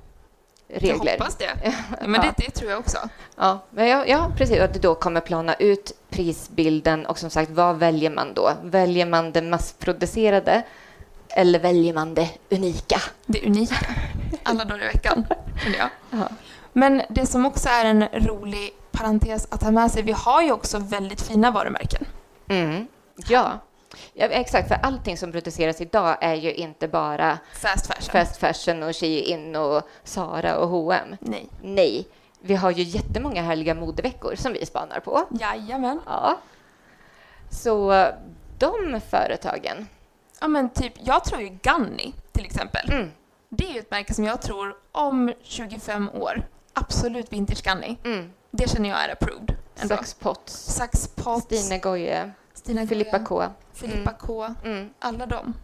[0.69, 1.13] regler.
[1.13, 1.75] Jag hoppas det.
[2.07, 2.99] Men det, det tror jag också.
[3.37, 4.61] Ja, men ja, ja, precis.
[4.61, 8.53] Att det då kommer plana ut prisbilden och som sagt, vad väljer man då?
[8.63, 10.63] Väljer man det massproducerade
[11.29, 13.01] eller väljer man det unika?
[13.27, 13.87] Det unika.
[14.43, 15.27] Alla dagar i veckan.
[15.79, 15.89] jag.
[16.11, 16.29] Ja.
[16.73, 20.53] Men det som också är en rolig parentes att ha med sig, vi har ju
[20.53, 22.05] också väldigt fina varumärken.
[22.49, 22.87] Mm.
[23.29, 23.61] Ja.
[24.13, 24.69] Ja, exakt.
[24.69, 28.13] För allting som produceras idag är ju inte bara Fast fashion.
[28.13, 31.17] fast fashion och Shein och Zara och H&M.
[31.21, 31.49] Nej.
[31.63, 32.09] Nej,
[32.41, 35.27] vi har ju jättemånga härliga modeveckor som vi spanar på.
[35.41, 36.01] Jajamän.
[36.07, 36.39] Ja.
[37.51, 38.07] Så
[38.59, 39.87] de företagen.
[40.41, 42.91] Ja men typ, jag tror ju Ganni till exempel.
[42.93, 43.11] Mm.
[43.49, 47.97] Det är ju ett märke som jag tror om 25 år, absolut vintage Ganni.
[48.05, 48.33] Mm.
[48.51, 49.57] Det känner jag är approved.
[49.77, 49.97] Ändå.
[49.97, 52.31] Sax Potts, Sax Potts, Stine Goye,
[52.65, 53.45] Stina Filippa K.
[53.73, 54.15] Filippa Mm.
[54.21, 54.55] K.
[54.65, 54.91] Mm.
[54.99, 55.55] Alla dem.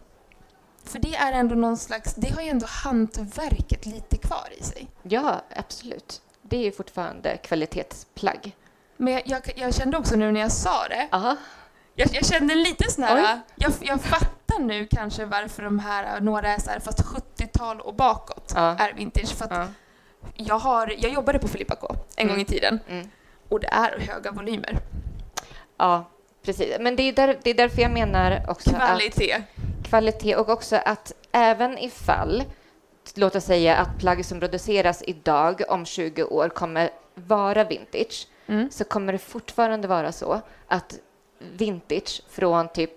[0.83, 4.87] För det är ändå någon slags, det har ju ändå hantverket lite kvar i sig.
[5.03, 6.21] Ja, absolut.
[6.41, 8.55] Det är ju fortfarande kvalitetsplagg.
[8.97, 11.35] Men jag, jag, jag kände också nu när jag sa det, Ja.
[11.95, 16.47] jag, jag kände lite sån här, jag, jag fattar nu kanske varför de här, några
[16.53, 18.61] är så här, fast 70-tal och bakåt Ja.
[18.79, 19.29] är vintage.
[19.35, 19.67] För att ja.
[20.35, 22.33] jag, har, jag jobbade på Filippa K en Mm.
[22.35, 23.09] gång i tiden Mm.
[23.49, 24.77] och det är höga volymer.
[25.77, 26.05] ja,
[26.45, 26.75] precis.
[26.79, 29.43] Men det är, där, det är därför jag menar också att Kvalitet.
[29.83, 32.43] kvalitet och också att även ifall,
[33.15, 38.71] låt oss säga att plagg som produceras idag om 20 år kommer vara vintage, Mm.
[38.71, 40.99] så kommer det fortfarande vara så att
[41.53, 42.91] vintage från typ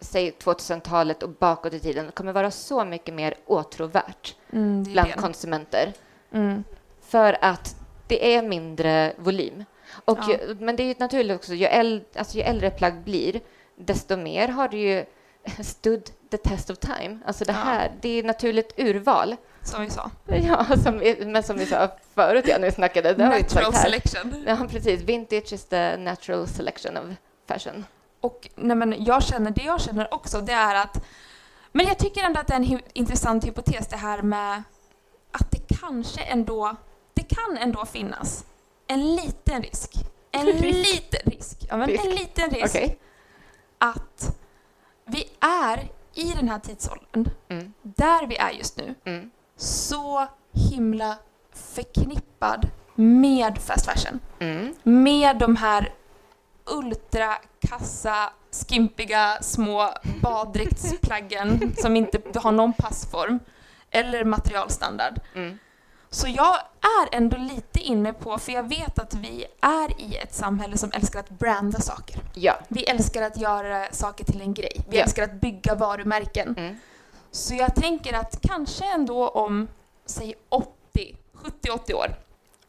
[0.00, 5.12] säg 2000-talet och bakåt i tiden kommer vara så mycket mer åtråvärt Mm, bland det.
[5.14, 5.92] konsumenter
[6.32, 6.64] Mm.
[7.08, 9.64] för att det är mindre volym.
[10.04, 10.28] Och Ja.
[10.30, 13.40] ju, men det är ju naturligt också, ju, äl, alltså, ju äldre plagg blir,
[13.76, 15.04] desto mer har det ju
[15.64, 17.18] stood the test of time.
[17.26, 17.58] Alltså det Ja.
[17.58, 19.36] här, det är naturligt urval.
[19.62, 20.10] Som vi sa.
[20.26, 24.44] Ja, som, vi- men som vi sa förut, ja, när vi snackade, det Natural selection.
[24.46, 25.00] Ja, precis.
[25.00, 27.04] Vintage is the natural selection of
[27.48, 27.84] fashion.
[28.20, 31.04] Och nej men jag känner, det jag känner också det är att,
[31.72, 34.62] men jag tycker ändå att det är en intressant hypotes det här med
[35.32, 36.76] att det kanske ändå,
[37.14, 38.44] det kan ändå finnas
[38.90, 39.92] en liten risk.
[40.30, 41.58] En liten risk.
[41.68, 42.04] Ja men Risk.
[42.04, 42.98] en liten risk Okej.
[43.78, 44.36] att
[45.04, 47.72] vi är i den här tidsåldern, Mm.
[47.82, 49.30] där vi är just nu, Mm.
[49.56, 50.26] så
[50.70, 51.16] himla
[51.52, 54.20] förknippad med fast fashion.
[54.38, 54.74] Mm.
[54.82, 55.92] Med de här
[56.64, 58.32] ultrakassa,
[58.68, 59.88] skimpiga små
[60.22, 63.38] baddräktsplaggen som inte har någon passform
[63.90, 65.20] eller materialstandard.
[65.34, 65.58] Mm.
[66.12, 70.34] Så jag är ändå lite inne på, för jag vet att vi är i ett
[70.34, 72.20] samhälle som älskar att branda saker.
[72.34, 72.58] Ja.
[72.68, 74.72] Vi älskar att göra saker till en grej.
[74.88, 75.02] Vi Ja.
[75.02, 76.54] älskar att bygga varumärken.
[76.58, 76.76] Mm.
[77.30, 79.68] Så jag tänker att kanske ändå om,
[80.06, 81.16] säg 80,
[81.62, 82.14] 70-80 år.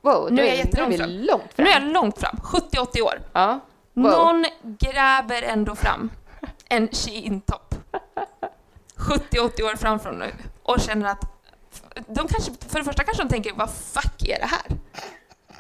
[0.02, 1.10] Wow, Nu är jag jättelångt fram.
[1.10, 1.66] långt fram.
[1.66, 3.22] nu är jag långt fram, 70-80 år.
[3.34, 3.60] Ja.
[3.94, 4.12] Wow.
[4.12, 6.12] Någon gräver ändå fram
[6.70, 7.76] en Shein-topp.
[8.98, 10.32] 70-80 år framför nu
[10.64, 11.41] och känner att
[12.08, 14.62] de kanske, för det första kanske de tänker vad fuck är det här?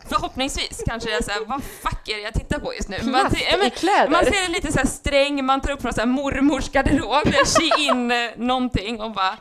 [0.10, 2.98] Förhoppningsvis kanske det är såhär, vad fuck är det jag tittar på just nu?
[3.12, 3.70] Man, men-
[4.12, 7.46] man ser lite så här sträng, man tar upp någon så här mormors garderob, där
[7.60, 9.38] Shein eh, någonting och bara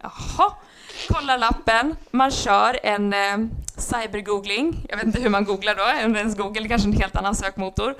[0.00, 0.52] jaha,
[1.08, 3.38] kollar lappen, man kör en eh,
[3.76, 7.34] cybergoogling, jag vet inte hur man googlar då, om ens Google, kanske en helt annan
[7.34, 7.94] sökmotor,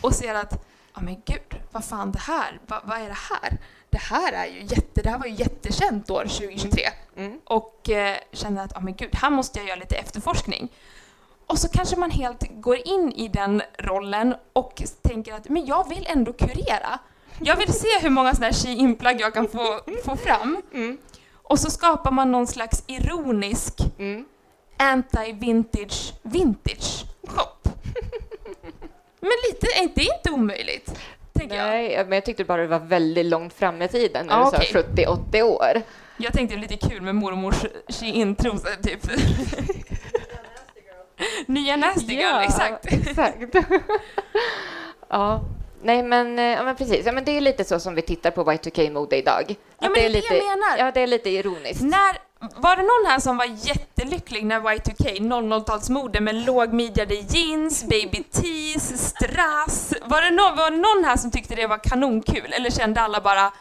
[0.00, 3.58] och ser att ja men gud, vad fan det här, Va, vad är det här?
[3.92, 6.82] Det här är ju jätte, det här var ju jättekänt år 2023
[7.16, 7.40] Mm.
[7.44, 10.68] och eh, känner att ja men gud, här måste jag göra lite efterforskning.
[11.46, 15.88] Och så kanske man helt går in i den rollen och tänker att men jag
[15.88, 16.98] vill ändå kurera.
[17.40, 20.62] Jag vill se hur många sådana här Shein-plagg jag kan få, få fram.
[20.74, 20.98] Mm.
[21.34, 24.24] Och så skapar man någon slags ironisk Mm.
[24.78, 27.70] anti-vintage vintage shop.
[29.20, 30.94] Men lite, är det inte omöjligt?
[31.34, 31.66] Tänker jag.
[31.66, 34.66] Nej, men jag tyckte bara det var väldigt långt fram i tiden när Ja, du
[34.66, 35.06] sa okej.
[35.32, 35.82] 70-80 år.
[36.16, 39.00] Jag tänkte lite kul med mormors Shein-trosor typ.
[41.46, 42.86] Nya Nasty Girl, exakt.
[42.92, 43.38] exakt.
[45.08, 45.40] ja.
[45.84, 47.06] Nej, men, eh, ja, men precis.
[47.06, 49.44] Ja, men det är lite så som vi tittar på Y2K-mode idag.
[49.48, 50.78] Ja, men det är det lite, jag menar.
[50.78, 51.82] Ja, det är lite ironiskt.
[51.82, 52.18] När,
[52.56, 59.08] var det någon här som var jättelycklig när Y2K, 00-talsmode med lågmidjade jeans, baby tees,
[59.08, 59.94] strass?
[60.04, 62.52] Var det, någon, var det någon här som tyckte det var kanonkul?
[62.52, 63.52] Eller kände alla bara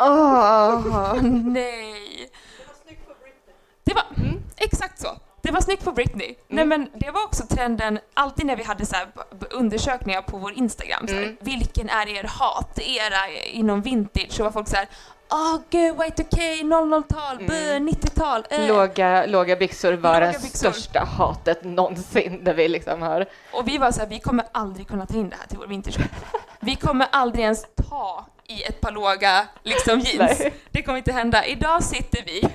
[0.00, 2.30] Åh, nej.
[3.84, 5.08] Det var mm, exakt så.
[5.42, 6.34] Det var snyggt på Britney.
[6.48, 8.96] Nej men det var också trenden, alltid när vi hade så
[9.50, 11.36] undersökningar på vår Instagram, så här, Mm.
[11.40, 14.32] vilken är er hat-era inom vintage?
[14.32, 14.88] Så var folk så här,
[15.34, 17.88] åh gud, Y2K, 00-tal, mm.
[17.88, 18.44] 90-tal.
[18.50, 20.70] eh." Låga, låga byxor var Låga det byxor.
[20.70, 23.26] största hatet någonsin där vi liksom har...
[23.52, 25.66] Och vi var så här, vi kommer aldrig kunna ta in det här till vår
[25.66, 25.96] vintage.
[26.60, 30.38] Vi kommer aldrig ens ta i ett par låga liksom, jeans.
[30.38, 30.54] Nej.
[30.70, 31.44] Det kommer inte hända.
[31.46, 32.48] Idag sitter vi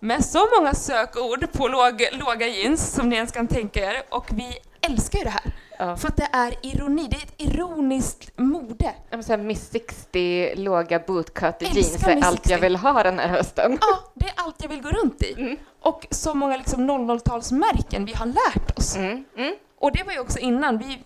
[0.00, 4.26] med så många sökord på låg, låga jeans som ni ens kan tänka er och
[4.30, 5.42] vi älskar ju det här.
[5.80, 5.96] Ja.
[5.96, 8.94] För att det är ironi, det är ett ironiskt mode.
[9.10, 12.50] Ja, så här Miss 60 låga bootcut jeans är allt 60.
[12.50, 13.78] jag vill ha den här hösten.
[13.80, 15.32] Ja, det är allt jag vill gå runt i.
[15.32, 15.56] Mm.
[15.80, 18.96] Och så många liksom 00-talsmärken vi har lärt oss.
[18.96, 19.24] Mm.
[19.36, 19.54] Mm.
[19.78, 21.02] Och det var ju också innan, vi,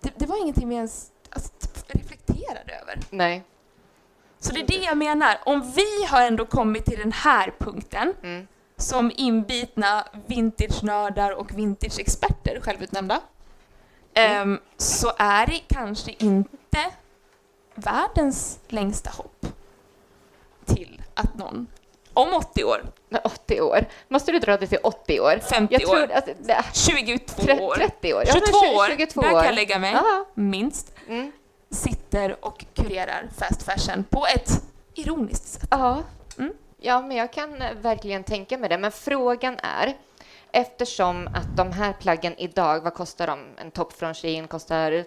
[0.00, 1.50] det, det var ingenting vi ens alltså,
[1.88, 2.98] reflekterade över.
[3.10, 3.44] Nej.
[4.40, 5.36] Så det är det jag menar.
[5.46, 8.46] Om vi har ändå kommit till den här punkten Mm.
[8.76, 13.20] som inbitna vintage-nördar och vintage-experter, självutnämnda,
[14.14, 16.78] ehm, så är det kanske inte
[17.74, 19.46] världens längsta hopp
[20.64, 21.66] till att någon
[22.16, 23.84] om 80 år, Nej, 80 år.
[24.08, 25.38] Måste du dra det till 80 år?
[25.50, 28.22] 50 Jag år, tror att det är 22 tre- år, 30 år.
[28.26, 29.36] 22 men tjugo- år, 22 där år.
[29.36, 30.24] kan jag lägga mig, Ja.
[30.34, 31.32] minst, Mm.
[31.70, 34.50] sitter och kurerar fast fashion på ett
[34.94, 35.68] ironiskt sätt.
[35.70, 36.02] Ja.
[36.38, 36.52] Mm.
[36.80, 38.78] ja, men jag kan eh, verkligen tänka mig det.
[38.78, 39.96] Men frågan är,
[40.54, 43.38] eftersom att de här plaggen idag, vad kostar de?
[43.58, 45.04] En topp från Shein kostar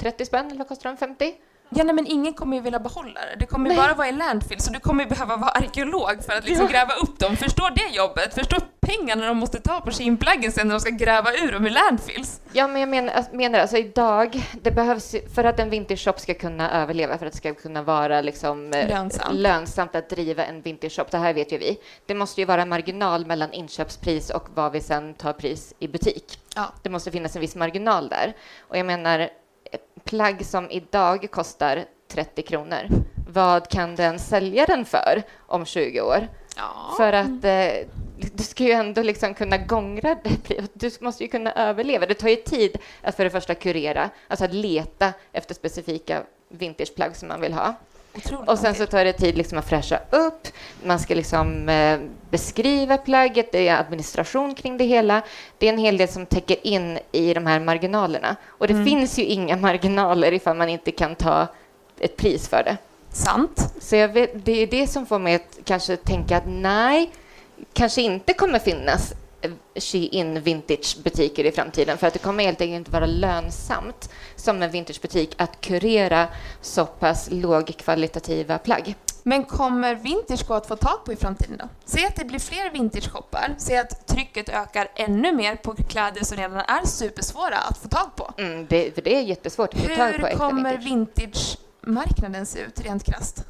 [0.00, 0.96] 30 spänn, eller vad kostar de?
[0.96, 1.34] 50?
[1.70, 3.36] Ja, nej, men ingen kommer ju vilja behålla det.
[3.38, 3.76] Det kommer Nej.
[3.76, 6.72] bara vara i landfill, så du kommer ju behöva vara arkeolog för att liksom Ja.
[6.72, 7.36] gräva upp dem.
[7.36, 8.34] Förstår det jobbet?
[8.34, 11.70] Förstår pengarna de måste ta på Shein-plaggen sen när de ska gräva ur dem i
[11.70, 12.40] landfills?
[12.52, 16.82] Ja, men jag menar, menar alltså idag, det behövs för att en vintage ska kunna
[16.82, 19.34] överleva, för att det ska kunna vara liksom eh, Lönsamt.
[19.34, 21.78] lönsamt att driva en vintage det här vet ju vi.
[22.06, 26.38] Det måste ju vara marginal mellan inköpspris och vad vi sen tar pris i butik.
[26.56, 26.72] Ja.
[26.82, 28.36] Det måste finnas en viss marginal där.
[28.68, 29.28] Och jag menar,
[30.10, 32.88] plagg som idag kostar 30 kronor,
[33.28, 36.28] vad kan den sälja den för om 20 år?
[36.56, 36.94] Ja.
[36.96, 40.68] För att eh, du ska ju ändå liksom kunna gångra det.
[40.72, 42.06] Du måste ju kunna överleva.
[42.06, 47.16] Det tar ju tid att för det första kurera, alltså att leta efter specifika vintageplagg
[47.16, 47.74] som man vill ha.
[48.16, 50.48] Otroligt Och sen så tar det tid liksom att fräscha upp,
[50.84, 52.00] man ska liksom eh,
[52.30, 55.22] beskriva plagget, det är administration kring det hela.
[55.58, 58.36] Det är en hel del som täcker in i de här marginalerna.
[58.46, 58.86] Och det Mm.
[58.86, 61.46] finns ju inga marginaler ifall man inte kan ta
[61.98, 62.76] ett pris för det.
[63.12, 63.72] Sant.
[63.80, 67.10] Så vet, det är det som får mig att kanske tänka att nej,
[67.72, 69.12] kanske inte kommer finnas
[69.74, 74.70] Shein vintagebutiker i framtiden för att det kommer helt enkelt inte vara lönsamt som en
[74.70, 76.28] vintagebutik att kurera
[76.60, 78.94] så pass lågkvalitativa plagg.
[79.22, 81.68] Men kommer vintage gå att få tag på i framtiden då?
[81.84, 86.36] Säg att det blir fler vintage-shoppar, säg att trycket ökar ännu mer på kläder som
[86.36, 88.32] redan är supersvåra att få tag på.
[88.38, 90.84] Mm, det, för det är jättesvårt att få tag på Hur kommer vintage.
[90.84, 93.44] vintage-marknaden se ut rent krasst?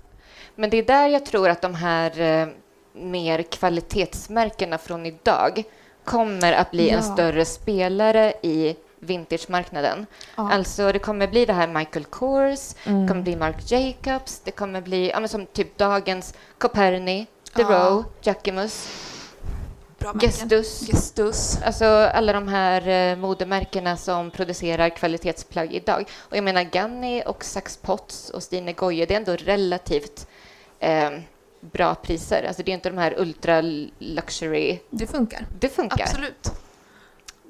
[0.55, 2.49] Men det är där jag tror att de här eh,
[2.93, 5.65] mer kvalitetsmärkena från idag
[6.05, 7.03] kommer att bli en Ja.
[7.15, 10.07] större spelare i vintagemarknaden.
[10.37, 10.53] Ja.
[10.53, 13.03] Alltså det kommer bli det här Michael Kors, Mm.
[13.03, 17.27] det kommer bli Marc Jacobs, det kommer bli ja, som typ dagens Coperni,
[17.57, 17.69] The Ja.
[17.69, 18.89] Row, Jacquemus.
[20.21, 20.87] Gestus.
[20.87, 21.59] Gestus.
[21.65, 26.05] Alltså alla de här eh, modemärkena som producerar kvalitetsplagg idag.
[26.19, 30.27] Och jag menar Ganni och Saks Potts och Stine Goye, det är ändå relativt
[30.79, 31.11] eh,
[31.61, 32.43] bra priser.
[32.43, 33.61] Alltså det är inte de här ultra
[33.99, 34.79] luxury.
[34.91, 35.47] Det funkar.
[35.61, 36.03] Det funkar.
[36.03, 36.51] Absolut.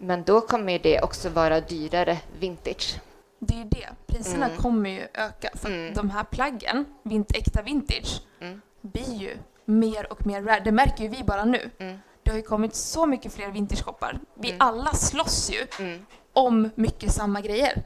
[0.01, 3.01] Men då kommer det också vara dyrare vintage.
[3.39, 3.89] Det är ju det.
[4.07, 4.59] Priserna Mm.
[4.59, 5.51] kommer ju öka.
[5.55, 5.95] För Mm.
[5.95, 8.61] de här plaggen, vint, äkta vintage, Mm.
[8.81, 10.61] blir ju mer och mer rare.
[10.61, 11.71] Det märker ju vi bara nu.
[11.79, 11.99] Mm.
[12.23, 14.19] Det har ju kommit så mycket fler vintage-shoppar.
[14.35, 14.61] Vi Mm.
[14.61, 16.07] alla slåss ju Mm.
[16.33, 17.83] om mycket samma grejer.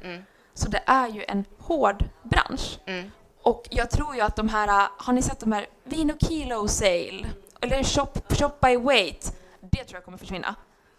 [0.55, 2.79] Så det är ju en hård bransch.
[3.45, 7.27] Och jag tror ju att de här, har ni sett de här Vino Kilo Sale?
[7.61, 9.37] Eller shop, shop by weight?
[9.61, 10.55] Det tror jag kommer försvinna.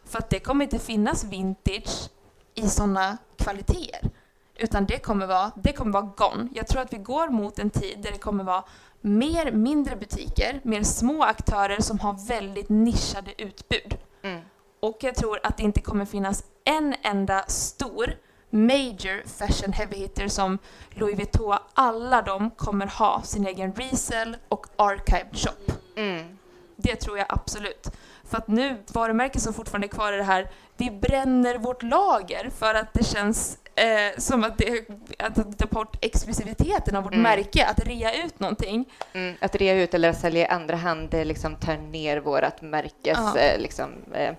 [0.06, 2.10] För att det kommer inte finnas vintage
[2.56, 4.10] i sådana kvaliteter.
[4.58, 6.50] Utan det kommer vara, det kommer vara gone.
[6.54, 8.64] Jag tror att vi går mot en tid där det kommer vara
[9.02, 13.98] mer mindre butiker, mer små aktörer som har väldigt nischade utbud.
[14.22, 14.42] Mm.
[14.80, 18.16] Och jag tror att det inte kommer finnas en enda stor
[18.56, 20.58] major fashion heavy hitter som
[20.90, 21.58] Louis Vuitton.
[21.74, 25.74] Alla de kommer ha sin egen resell och archived shop.
[25.96, 26.38] Mm.
[26.76, 27.92] Det tror jag absolut.
[28.30, 32.50] För att nu, varumärken som fortfarande är kvar i det här, vi bränner vårt lager
[32.58, 34.86] för att det känns eh, som att det
[35.20, 37.24] att ta bort exklusiviteten av vårt Mm.
[37.24, 38.86] märke, att rea ut någonting.
[39.14, 39.36] Mm.
[39.42, 43.60] Att rea ut eller sälja i andra hand det liksom tar ner vårt märkes eh,
[43.60, 44.34] liksom, eh,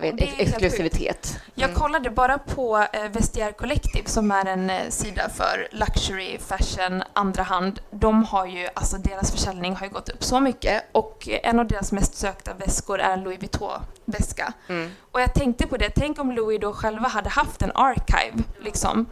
[0.00, 1.38] vet, ex- exklusivitet.
[1.54, 1.80] Jag Mm.
[1.80, 7.42] kollade bara på eh, Vestiaire Collective som är en eh, sida för luxury, fashion, andra
[7.42, 7.80] hand.
[7.90, 11.66] De har ju, alltså deras försäljning har ju gått upp så mycket och en av
[11.66, 14.52] deras mest sökta väskor är en Louis Vuitton-väska.
[14.68, 14.90] Mm.
[15.12, 19.06] Och jag tänkte på det, tänk om Louis då själva hade haft en archive liksom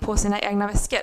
[0.00, 1.00] på sina egna väskor.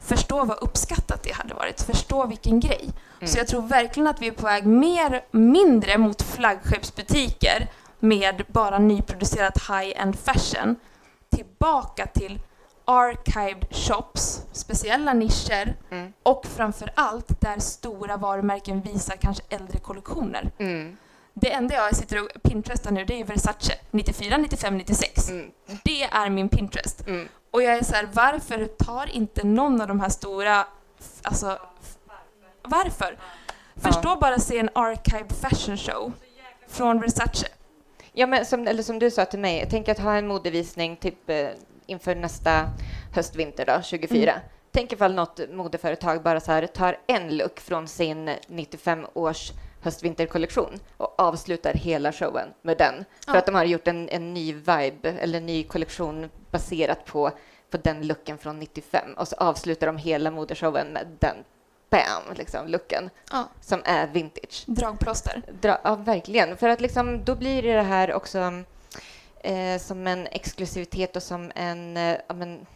[0.00, 2.90] Förstå vad uppskattat det hade varit, förstå vilken grej.
[3.18, 3.28] Mm.
[3.28, 7.68] Så jag tror verkligen att vi är på väg mer, mindre mot flaggskeppsbutiker
[7.98, 10.76] med bara nyproducerat high-end fashion
[11.30, 12.40] tillbaka till
[12.84, 16.12] archived shops, speciella nischer Mm.
[16.22, 20.50] och framför allt där stora varumärken visar kanske äldre kollektioner.
[20.58, 20.96] Mm.
[21.34, 25.28] Det enda jag sitter och pinterestar nu det är Versace 94, 95, 96.
[25.30, 25.50] Mm.
[25.84, 27.06] Det är min Pinterest.
[27.06, 27.28] Mm.
[27.50, 30.66] Och jag är så här, varför tar inte någon av de här stora,
[31.22, 31.58] alltså,
[32.62, 33.18] varför?
[33.76, 36.12] Förstå bara se en archived fashion show
[36.68, 37.46] från Versace.
[38.18, 41.30] Ja, men som, eller som du sa till mig, tänk att ha en modevisning typ
[41.30, 41.48] eh,
[41.86, 42.70] inför nästa
[43.14, 44.32] höst-vinter då, 24.
[44.32, 44.44] Mm.
[44.70, 49.52] Tänk ifall något modeföretag bara så här tar en look från sin 95 års
[49.82, 52.94] höst-vinterkollektion och avslutar hela showen med den.
[53.24, 53.38] För Ja.
[53.38, 57.30] att de har gjort en, en ny vibe eller ny kollektion baserat på,
[57.70, 61.36] på den looken från 95 och så avslutar de hela modeshowen med den
[61.90, 64.64] bam, liksom, looken Ja, som är vintage.
[64.66, 65.42] dragplåster.
[65.60, 66.56] Dra, ja, verkligen.
[66.56, 68.38] För att liksom, då blir det här också
[69.40, 71.96] eh, som en exklusivitet och som en...
[71.96, 72.66] Eh, men,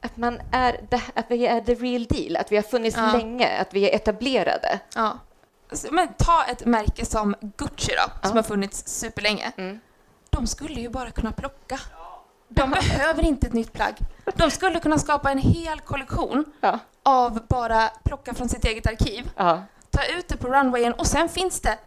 [0.00, 3.12] att, man är, det- att vi är the real deal, att vi har funnits Ja.
[3.12, 4.80] länge, att vi är etablerade.
[4.94, 5.18] Ja.
[5.90, 7.92] Men ta ett märke som Gucci
[8.22, 9.52] då, som har funnits superlänge.
[9.56, 9.80] Mm.
[10.30, 11.80] De skulle ju bara kunna plocka.
[12.48, 13.94] De behöver inte ett nytt plagg.
[14.36, 16.78] De skulle kunna skapa en hel kollektion Ja.
[17.02, 19.62] av bara plocka från sitt eget arkiv, Ja.
[19.90, 21.78] ta ut det på runwayen och sen finns det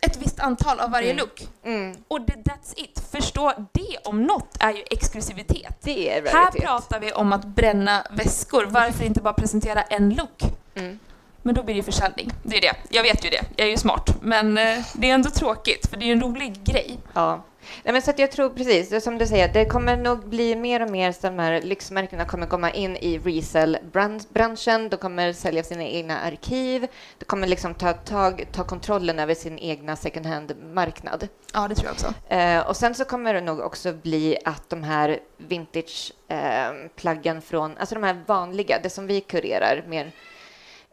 [0.00, 1.16] ett visst antal av varje Mm.
[1.18, 1.48] look.
[1.64, 1.96] Mm.
[2.08, 3.02] Och det, that's it.
[3.12, 5.76] Förstå, det om något är ju exklusivitet.
[5.82, 6.62] Det är Här raritet.
[6.62, 8.64] pratar vi om att bränna väskor.
[8.64, 10.42] Varför inte bara presentera en look?
[10.74, 10.98] Mm.
[11.42, 12.30] Men då blir det ju försäljning.
[12.42, 12.74] Det är det.
[12.90, 13.42] Jag vet ju det.
[13.56, 14.16] Jag är ju smart.
[14.22, 16.98] Men eh, det är ändå tråkigt, för det är ju en rolig grej.
[17.12, 17.42] Ja.
[17.84, 20.90] Nej, men så jag tror precis, som du säger, det kommer nog bli mer och
[20.90, 26.20] mer som de här lyxmärkena kommer komma in i resell-branschen, de kommer sälja sina egna
[26.20, 26.86] arkiv,
[27.18, 31.28] de kommer liksom ta, tag, ta kontrollen över sin egna second hand-marknad.
[31.54, 32.14] Ja, det tror jag också.
[32.34, 37.94] Eh, och sen så kommer det nog också bli att de här vintage-plaggen från, alltså
[37.94, 40.12] de här vanliga, det som vi kurerar mer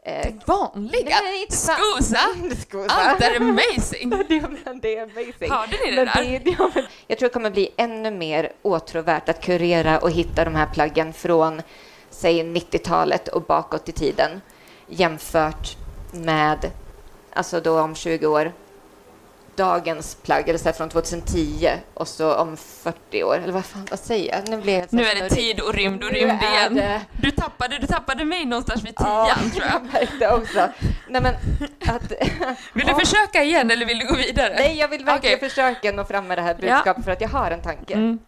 [0.08, 1.16] Eh, vanliga?
[1.48, 2.18] Skosa?
[2.88, 4.10] Allt är amazing!
[4.80, 5.50] det, är amazing.
[5.50, 6.40] Hörde ni det Men där?
[6.44, 10.44] det, ja, men jag tror det kommer bli ännu mer åtråvärt att kurera och hitta
[10.44, 11.62] de här plaggen från,
[12.10, 14.40] säg 90-talet och bakåt i tiden
[14.86, 15.76] jämfört
[16.12, 16.70] med,
[17.32, 18.52] alltså då om 20 år,
[19.58, 23.98] dagens plagg, eller så från 2010 och så om 40 år, eller vad fan, vad
[23.98, 24.48] säger jag?
[24.48, 26.74] Nu blir jag Nu är det tid och rymd och rymd igen.
[26.74, 29.74] det- Du tappade, du tappade mig någonstans vid Ja, tian tror jag.
[29.82, 30.68] jag märkte också.
[31.08, 31.34] Nej, men
[31.94, 32.12] att...
[32.72, 32.98] Vill du Ja.
[32.98, 34.54] försöka igen eller vill du gå vidare?
[34.58, 35.48] Nej, jag vill verkligen Okej.
[35.48, 36.74] försöka nå fram med det här Ja.
[36.74, 37.94] budskapet för att jag har en tanke.
[37.94, 38.18] Mm.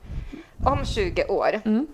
[0.64, 1.86] Om 20 år Mm.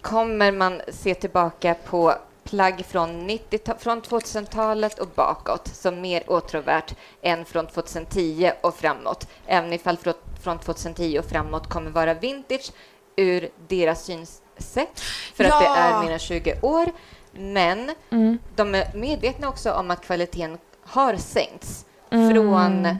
[0.00, 2.14] kommer man se tillbaka på
[2.46, 9.28] plagg från, 90 från 2000-talet och bakåt som mer åtråvärt än från 2010 och framåt.
[9.46, 12.72] Även ifall frå- från 2010 och framåt kommer vara vintage
[13.16, 15.00] ur deras synsätt
[15.34, 15.76] för att det Ja.
[15.76, 16.86] är mer än 20 år.
[17.32, 18.38] Men Mm.
[18.56, 22.34] de är medvetna också om att kvaliteten har sänkts Mm.
[22.34, 22.96] från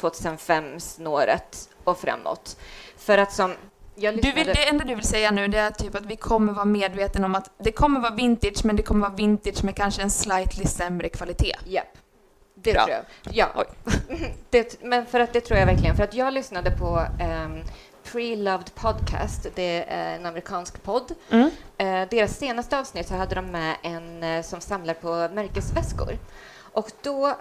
[0.00, 2.56] 2005-snåret och framåt.
[2.96, 3.54] För att som
[3.96, 6.64] Du vill, det enda du vill säga nu det är typ att vi kommer vara
[6.64, 10.10] medvetna om att det kommer vara vintage men det kommer vara vintage med kanske en
[10.10, 11.56] slightly sämre kvalitet.
[11.64, 11.98] Japp.
[12.54, 12.84] Det Bra.
[12.84, 13.34] tror jag.
[13.34, 13.64] Ja.
[14.50, 15.96] det, men för att det tror jag verkligen.
[15.96, 17.06] För att jag lyssnade på
[17.44, 17.62] um,
[18.04, 19.46] Pre-Loved Podcast.
[19.54, 21.14] Det är en amerikansk podd.
[21.30, 21.50] Mm.
[21.78, 26.18] Eh, deras senaste avsnitt så hade de med en eh, som samlar på märkesväskor.
[26.58, 27.36] Och då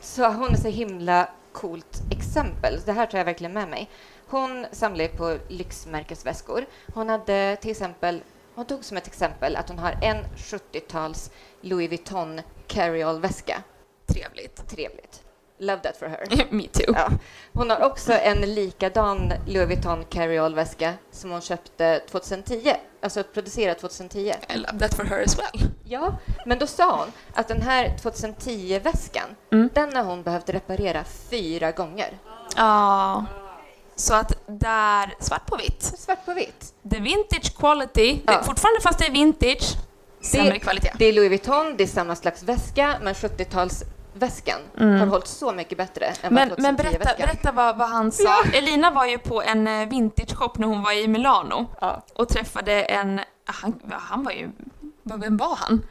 [0.00, 2.80] sa hon ett så himla coolt exempel.
[2.84, 3.90] Det här tar jag verkligen med mig.
[4.28, 6.66] Hon samlar ju på lyxmärkesväskor.
[6.94, 8.22] Hon hade till exempel,
[8.54, 13.62] hon tog som ett exempel att hon har en 70-tals Louis Vuitton carry-all-väska.
[14.06, 14.68] Trevligt.
[14.70, 15.22] Trevligt.
[15.58, 16.46] Love that for her.
[16.50, 16.94] Me too.
[16.94, 17.08] Ja.
[17.52, 22.72] Hon har också en likadan Louis Vuitton carry-all-väska som hon köpte 2010,
[23.02, 24.18] alltså producerad 2010.
[24.54, 25.68] I love that for her as well.
[25.84, 26.16] Ja,
[26.46, 29.70] men då sa hon att den här 2010-väskan, Mm.
[29.74, 32.18] den har hon behövt reparera fyra gånger.
[32.56, 33.24] Ja.
[33.96, 35.82] Så att där, svart på vitt.
[35.82, 36.74] Svart på vitt.
[36.90, 38.42] The vintage quality, det, Ja.
[38.42, 39.76] fortfarande fast det är vintage,
[40.20, 40.92] sämre kvalitet.
[40.98, 45.78] Det är Louis Vuitton, det är samma slags väska, men 70-talsväskan har hållit så mycket
[45.78, 46.34] bättre än Mm.
[46.34, 47.26] Men, vad men berätta, 2010-väskan.
[47.26, 48.42] berätta vad, vad han sa.
[48.52, 52.02] Elina var ju på en eh, vintage-shop när hon var i Milano Ja.
[52.14, 53.20] och träffade en...
[53.44, 54.50] Han, ja, han var ju...
[55.02, 55.86] Vem var han?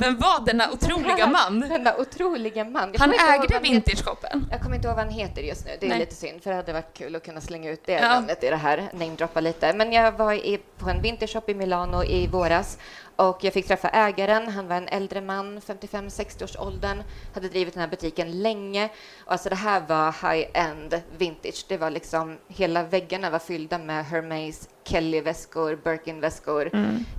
[0.00, 1.60] Vem var denna otroliga man?
[1.60, 2.90] Denna otroliga man.
[2.92, 4.46] Jag Han ägde vintage-shoppen.
[4.50, 5.70] Jag kommer inte ihåg vad han heter just nu.
[5.80, 5.98] Det är Nej.
[5.98, 8.08] lite synd, för det hade varit kul att kunna slänga ut det Ja.
[8.08, 9.72] namnet i det här, namedroppa lite.
[9.72, 12.78] Men jag var i, på en vintershop i Milano i våras
[13.16, 14.48] och jag fick träffa ägaren.
[14.48, 17.02] Han var en äldre man, 55-60 års åldern,
[17.34, 18.88] hade drivit den här butiken länge.
[19.24, 21.64] Och alltså det här var high-end vintage.
[21.68, 26.70] Det var liksom, hela väggarna var fyllda med Hermes, Kelly-väskor, Birkin-väskor,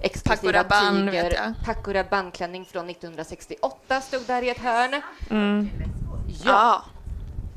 [0.02, 1.54] exklusiva Paco tyger.
[1.66, 5.02] Paco Rabanne-klänning från 1968 stod där i ett hörn.
[6.46, 6.84] Ja.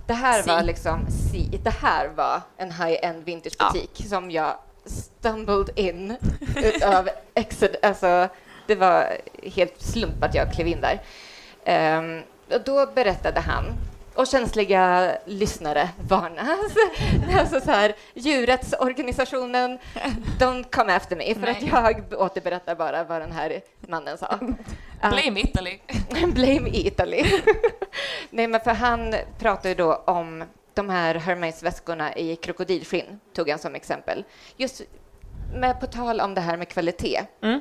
[0.07, 0.49] Det här Si.
[0.49, 4.55] var liksom, si, det här var en high-end vintagebutik som jag
[4.85, 6.17] stumbled in
[6.57, 8.29] utav exit, alltså
[8.67, 11.01] det var helt slump att jag klev in där.
[11.65, 12.21] Ehm,
[12.55, 13.65] och då berättade han,
[14.15, 16.73] och känsliga lyssnare varnas,
[17.39, 19.79] alltså så här, djurrättsorganisationen,
[20.39, 21.71] de kom efter mig för att Nej.
[21.73, 24.27] jag återberättar bara vad den här mannen sa.
[24.27, 24.41] Att-
[25.13, 25.79] Blame Italy.
[26.27, 27.25] Blame Italy.
[28.31, 30.45] Nej, men för han pratar ju då om
[30.81, 34.25] de här Hermes-väskorna i krokodilskinn, tog han som exempel.
[34.57, 34.83] Just
[35.55, 37.61] med, på tal om det här med kvalitet Mm.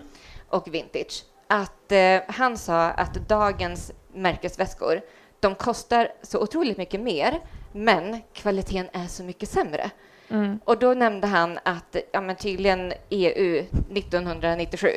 [0.50, 5.02] och vintage, att eh, han sa att dagens märkesväskor,
[5.40, 7.40] de kostar så otroligt mycket mer,
[7.72, 9.90] men kvaliteten är så mycket sämre.
[10.30, 10.60] Mm.
[10.66, 14.90] Och då nämnde han att ja, men tydligen EU 1997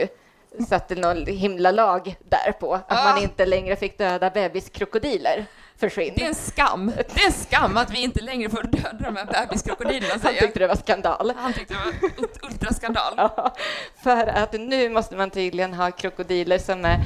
[0.68, 3.04] satte någon himla lag där på att Ja.
[3.04, 5.44] man inte längre fick döda bebiskrokodiler
[5.78, 6.12] för skinn.
[6.16, 6.92] Det är en skam.
[7.14, 10.34] Det är en skam att vi inte längre får döda de här bebiskrokodilerna, Han säger
[10.34, 10.42] jag.
[10.44, 11.32] tyckte det var skandal.
[11.36, 13.14] Han tyckte det var ultraskandal.
[13.16, 13.54] Ja,
[14.02, 16.98] för att nu måste man tydligen ha krokodiler som är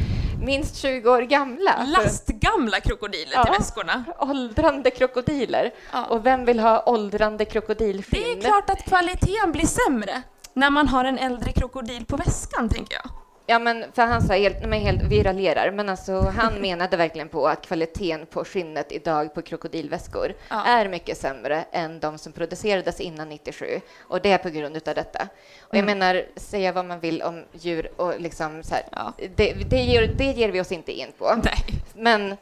[0.45, 1.85] minst 20 år gamla.
[1.87, 3.45] Lastgamla krokodiler Ja.
[3.45, 4.05] till väskorna.
[4.19, 5.71] åldrande krokodiler.
[5.93, 6.05] Ja.
[6.05, 8.23] Och vem vill ha åldrande krokodilskinn?
[8.23, 12.69] Det är klart att kvaliteten blir sämre när man har en äldre krokodil på väskan,
[12.69, 13.11] tänker jag.
[13.49, 17.29] Ja, men för han sa helt, men helt, vi raljerar, men alltså han menade verkligen
[17.29, 20.65] på att kvaliteten på skinnet idag på krokodilväskor Ja.
[20.65, 24.95] är mycket sämre än de som producerades innan 97 och det är på grund av
[24.95, 25.29] detta.
[25.61, 25.99] Och jag Mm.
[25.99, 29.13] menar, säga vad man vill om djur och liksom så här, Ja.
[29.37, 31.35] det, det, ger, det ger vi oss inte in på.
[31.45, 31.59] Nej.
[31.95, 32.37] Men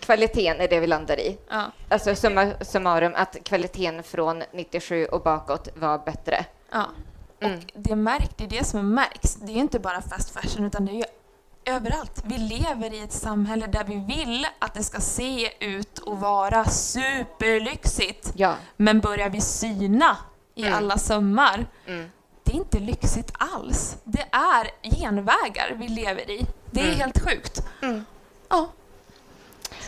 [0.00, 1.38] kvaliteten är det vi landar i.
[1.50, 1.62] Ja.
[1.88, 6.44] Alltså summa summarum att kvaliteten från 97 och bakåt var bättre.
[6.72, 6.86] Ja.
[7.44, 7.58] Mm.
[7.74, 9.34] Och det, märk, det är det som märks.
[9.34, 11.04] Det är inte bara fast fashion, utan det är ju
[11.64, 12.22] överallt.
[12.24, 16.64] Vi lever i ett samhälle där vi vill att det ska se ut och vara
[16.64, 18.32] superlyxigt.
[18.36, 18.54] Ja.
[18.76, 20.16] Men börjar vi syna
[20.54, 20.74] i Mm.
[20.78, 22.10] alla sömmar, Mm.
[22.44, 23.96] det är inte lyxigt alls.
[24.04, 26.46] Det är genvägar vi lever i.
[26.70, 26.98] Det är Mm.
[27.00, 27.62] helt sjukt.
[27.82, 28.04] Mm.
[28.48, 28.68] Ja.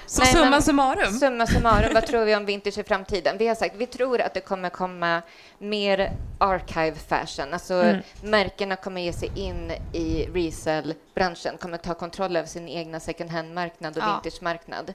[0.06, 1.12] Så Nej, summa men- summarum.
[1.18, 3.38] Summa summarum, vad tror vi om vintage i framtiden?
[3.38, 5.22] Vi har sagt vi tror att det kommer komma
[5.58, 7.52] mer archive fashion.
[7.54, 8.02] Alltså Mm.
[8.22, 13.96] märkena kommer ge sig in i resell-branschen, kommer ta kontroll över sin egna second hand-marknad
[13.96, 14.06] och Ja.
[14.22, 14.94] vintage-marknad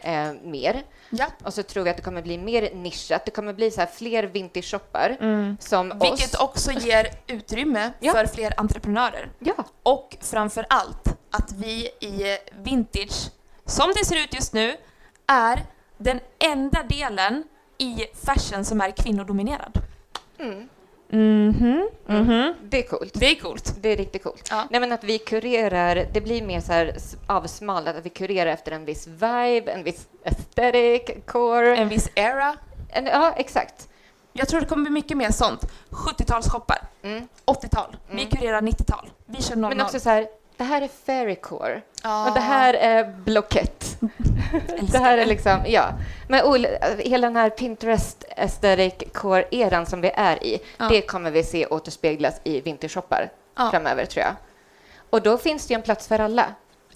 [0.00, 0.82] eh, mer.
[1.10, 1.26] Ja.
[1.44, 3.24] Och så tror vi att det kommer bli mer nischat.
[3.24, 5.16] Det kommer bli så här fler vintage-shoppar
[5.60, 5.98] som Mm.
[5.98, 6.40] Vilket oss.
[6.40, 8.12] också ger utrymme Ja.
[8.12, 9.30] för fler entreprenörer.
[9.38, 9.54] Ja.
[9.82, 13.30] Och framför allt att vi i vintage,
[13.66, 14.76] som det ser ut just nu,
[15.26, 15.62] är
[15.98, 17.44] den enda delen
[17.78, 19.78] i fashion som är kvinnodominerad.
[20.38, 20.68] Mm.
[21.08, 22.54] Mhm, mhm.
[22.62, 23.12] Det är coolt.
[23.14, 23.74] Det är coolt.
[23.80, 24.48] Det är riktigt coolt.
[24.50, 24.64] Ja.
[24.70, 26.96] Nej, men att vi kurerar, det blir mer så här
[27.26, 31.76] avsmalat, att vi kurerar efter en viss vibe, en viss aesthetic, core.
[31.76, 32.56] En viss era.
[32.88, 33.88] En, ja, exakt.
[34.32, 35.60] Jag tror det kommer bli mycket mer sånt.
[35.90, 37.28] 70-talsshoppar, Mm.
[37.44, 38.30] 80-tal, vi Mm.
[38.30, 39.76] kurerar 90-tal, vi kör 00.
[39.76, 42.28] Men också så här, det här är fairycore ja.
[42.28, 43.96] och det här är blockett.
[44.92, 45.88] det här är liksom, ja.
[46.28, 46.66] Men ol-
[46.98, 50.88] hela den här Pinterest aesthetic core-eran som vi är i, Ja.
[50.88, 53.70] det kommer vi se återspeglas i vintershoppar Ja.
[53.70, 54.34] framöver, tror jag.
[55.10, 56.46] Och då finns det ju en plats för alla.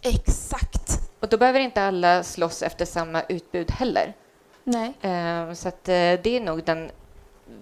[0.03, 0.93] Exakt.
[1.21, 4.13] Och då behöver inte alla slåss efter samma utbud heller.
[4.65, 4.93] Nej.
[5.01, 6.91] Eh, Så att eh, det är nog den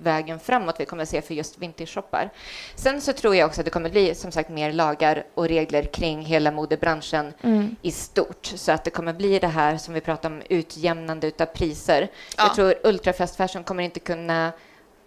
[0.02, 2.30] vägen framåt vi kommer att se för just vintage-shoppar.
[2.74, 5.82] Sen så tror jag också att det kommer bli som sagt mer lagar och regler
[5.82, 7.76] kring hela modebranschen Mm.
[7.82, 11.46] i stort så att det kommer bli det här som vi pratar om utjämnande utav
[11.46, 12.08] priser.
[12.36, 12.44] Ja.
[12.44, 14.52] Jag tror ultra fast fashion kommer inte kunna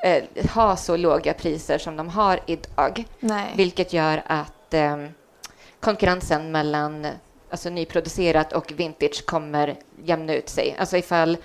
[0.04, 0.24] eh,
[0.54, 3.54] ha så låga priser som de har idag, Nej.
[3.56, 4.98] vilket gör att eh,
[5.80, 7.08] konkurrensen mellan
[7.50, 10.76] alltså nyproducerat och vintage kommer jämna ut sig.
[10.80, 11.38] Alltså ifall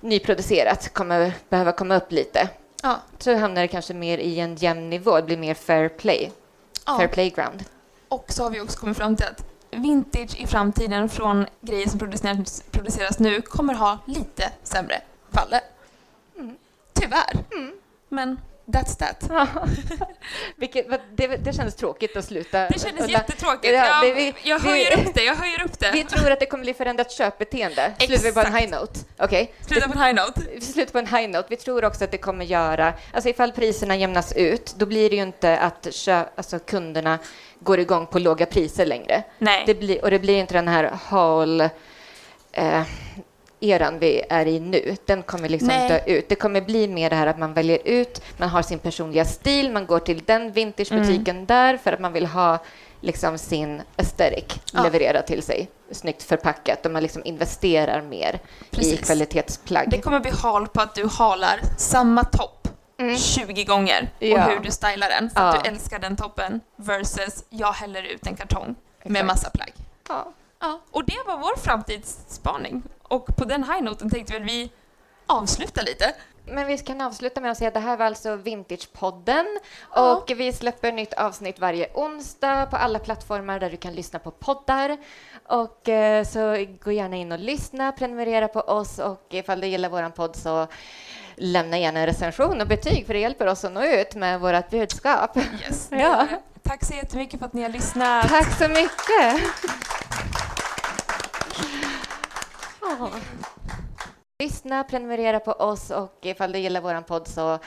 [0.00, 2.48] nyproducerat kommer behöva komma upp lite
[2.82, 2.96] Ja.
[3.18, 6.32] så hamnar det kanske mer i en jämn nivå, det blir mer fair play,
[6.86, 6.98] Ja.
[6.98, 7.64] fair playground.
[8.08, 11.98] Och så har vi också kommit fram till att vintage i framtiden från grejer som
[11.98, 15.00] produceras, produceras nu kommer ha lite sämre
[15.32, 15.60] kvaller.
[16.38, 16.56] Mm.
[16.92, 17.44] Tyvärr.
[18.08, 19.30] Men that's that.
[20.56, 22.58] Vilket, vad- det, det kändes tråkigt att sluta.
[22.68, 23.18] Det kändes Ulla.
[23.18, 23.74] jättetråkigt.
[23.74, 25.90] Ja, jag, det- vi- jag vi- höjer upp det, jag höjer upp det.
[25.92, 27.92] Vi tror att det kommer bli förändrat köpbeteende.
[27.98, 29.00] Slutar vi på en high note?
[29.18, 29.54] Okej.
[29.66, 30.40] Sluta på en high note.
[30.54, 31.46] Vi slutar på en high note.
[31.50, 35.16] Vi tror också att det kommer göra, alltså ifall priserna jämnas ut, då blir det
[35.16, 37.18] ju inte att kö, alltså kunderna
[37.60, 39.22] går igång på låga priser längre.
[39.38, 39.62] Nej.
[39.66, 41.60] Det blir, och det blir inte den här haul
[42.52, 42.82] eh,
[43.60, 44.96] eran vi är i nu.
[45.04, 45.88] Den kommer liksom Nej.
[45.88, 46.28] dö ut.
[46.28, 49.72] Det kommer bli mer det här att man väljer ut, man har sin personliga stil,
[49.72, 51.46] man går till den vintagebutiken Mm.
[51.46, 52.58] där för att man vill ha
[53.00, 54.82] liksom sin aesthetic Ja.
[54.82, 58.40] levererad till sig, snyggt förpackat och man liksom investerar mer
[58.70, 59.00] i Precis.
[59.00, 59.90] kvalitetsplagg.
[59.90, 62.52] Det kommer bli hal på att du halar samma topp
[62.98, 63.16] Mm.
[63.16, 64.44] 20 gånger Ja.
[64.46, 65.46] och hur du stylar den för Ja.
[65.48, 69.26] att du älskar den toppen versus jag häller ut en kartong med Exakt.
[69.26, 69.72] massa plagg.
[70.08, 70.32] Ja.
[70.60, 72.82] Ja, och det var vår framtidsspaning.
[73.08, 74.70] Och på den high noten tänkte väl vi
[75.26, 76.14] avsluta lite.
[76.48, 79.46] Men vi kan avsluta med att säga att det här var alltså Vintagepodden
[79.94, 80.16] Ja.
[80.16, 84.30] och vi släpper nytt avsnitt varje onsdag på alla plattformar där du kan lyssna på
[84.30, 84.96] poddar.
[85.48, 89.88] Och eh, så gå gärna in och lyssna, prenumerera på oss och ifall du gillar
[89.88, 90.66] våran podd så
[91.36, 94.70] lämna gärna en recension och betyg för det hjälper oss att nå ut med vårt
[94.70, 95.36] budskap.
[95.36, 95.88] Yes.
[95.90, 96.26] Ja.
[96.62, 98.28] Tack så jättemycket för att ni har lyssnat.
[98.28, 99.42] Tack så mycket!
[104.42, 107.58] Lyssna, prenumerera på oss och ifall du gillar våran podd så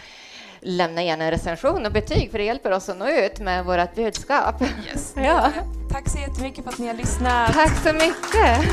[0.62, 3.96] lämna gärna en recension och betyg för det hjälper oss att nå ut med vårt
[3.96, 4.62] budskap.
[4.62, 5.52] Yes, Ja.
[5.92, 7.54] Tack så jättemycket för att ni har lyssnat.
[7.54, 8.66] Tack så mycket!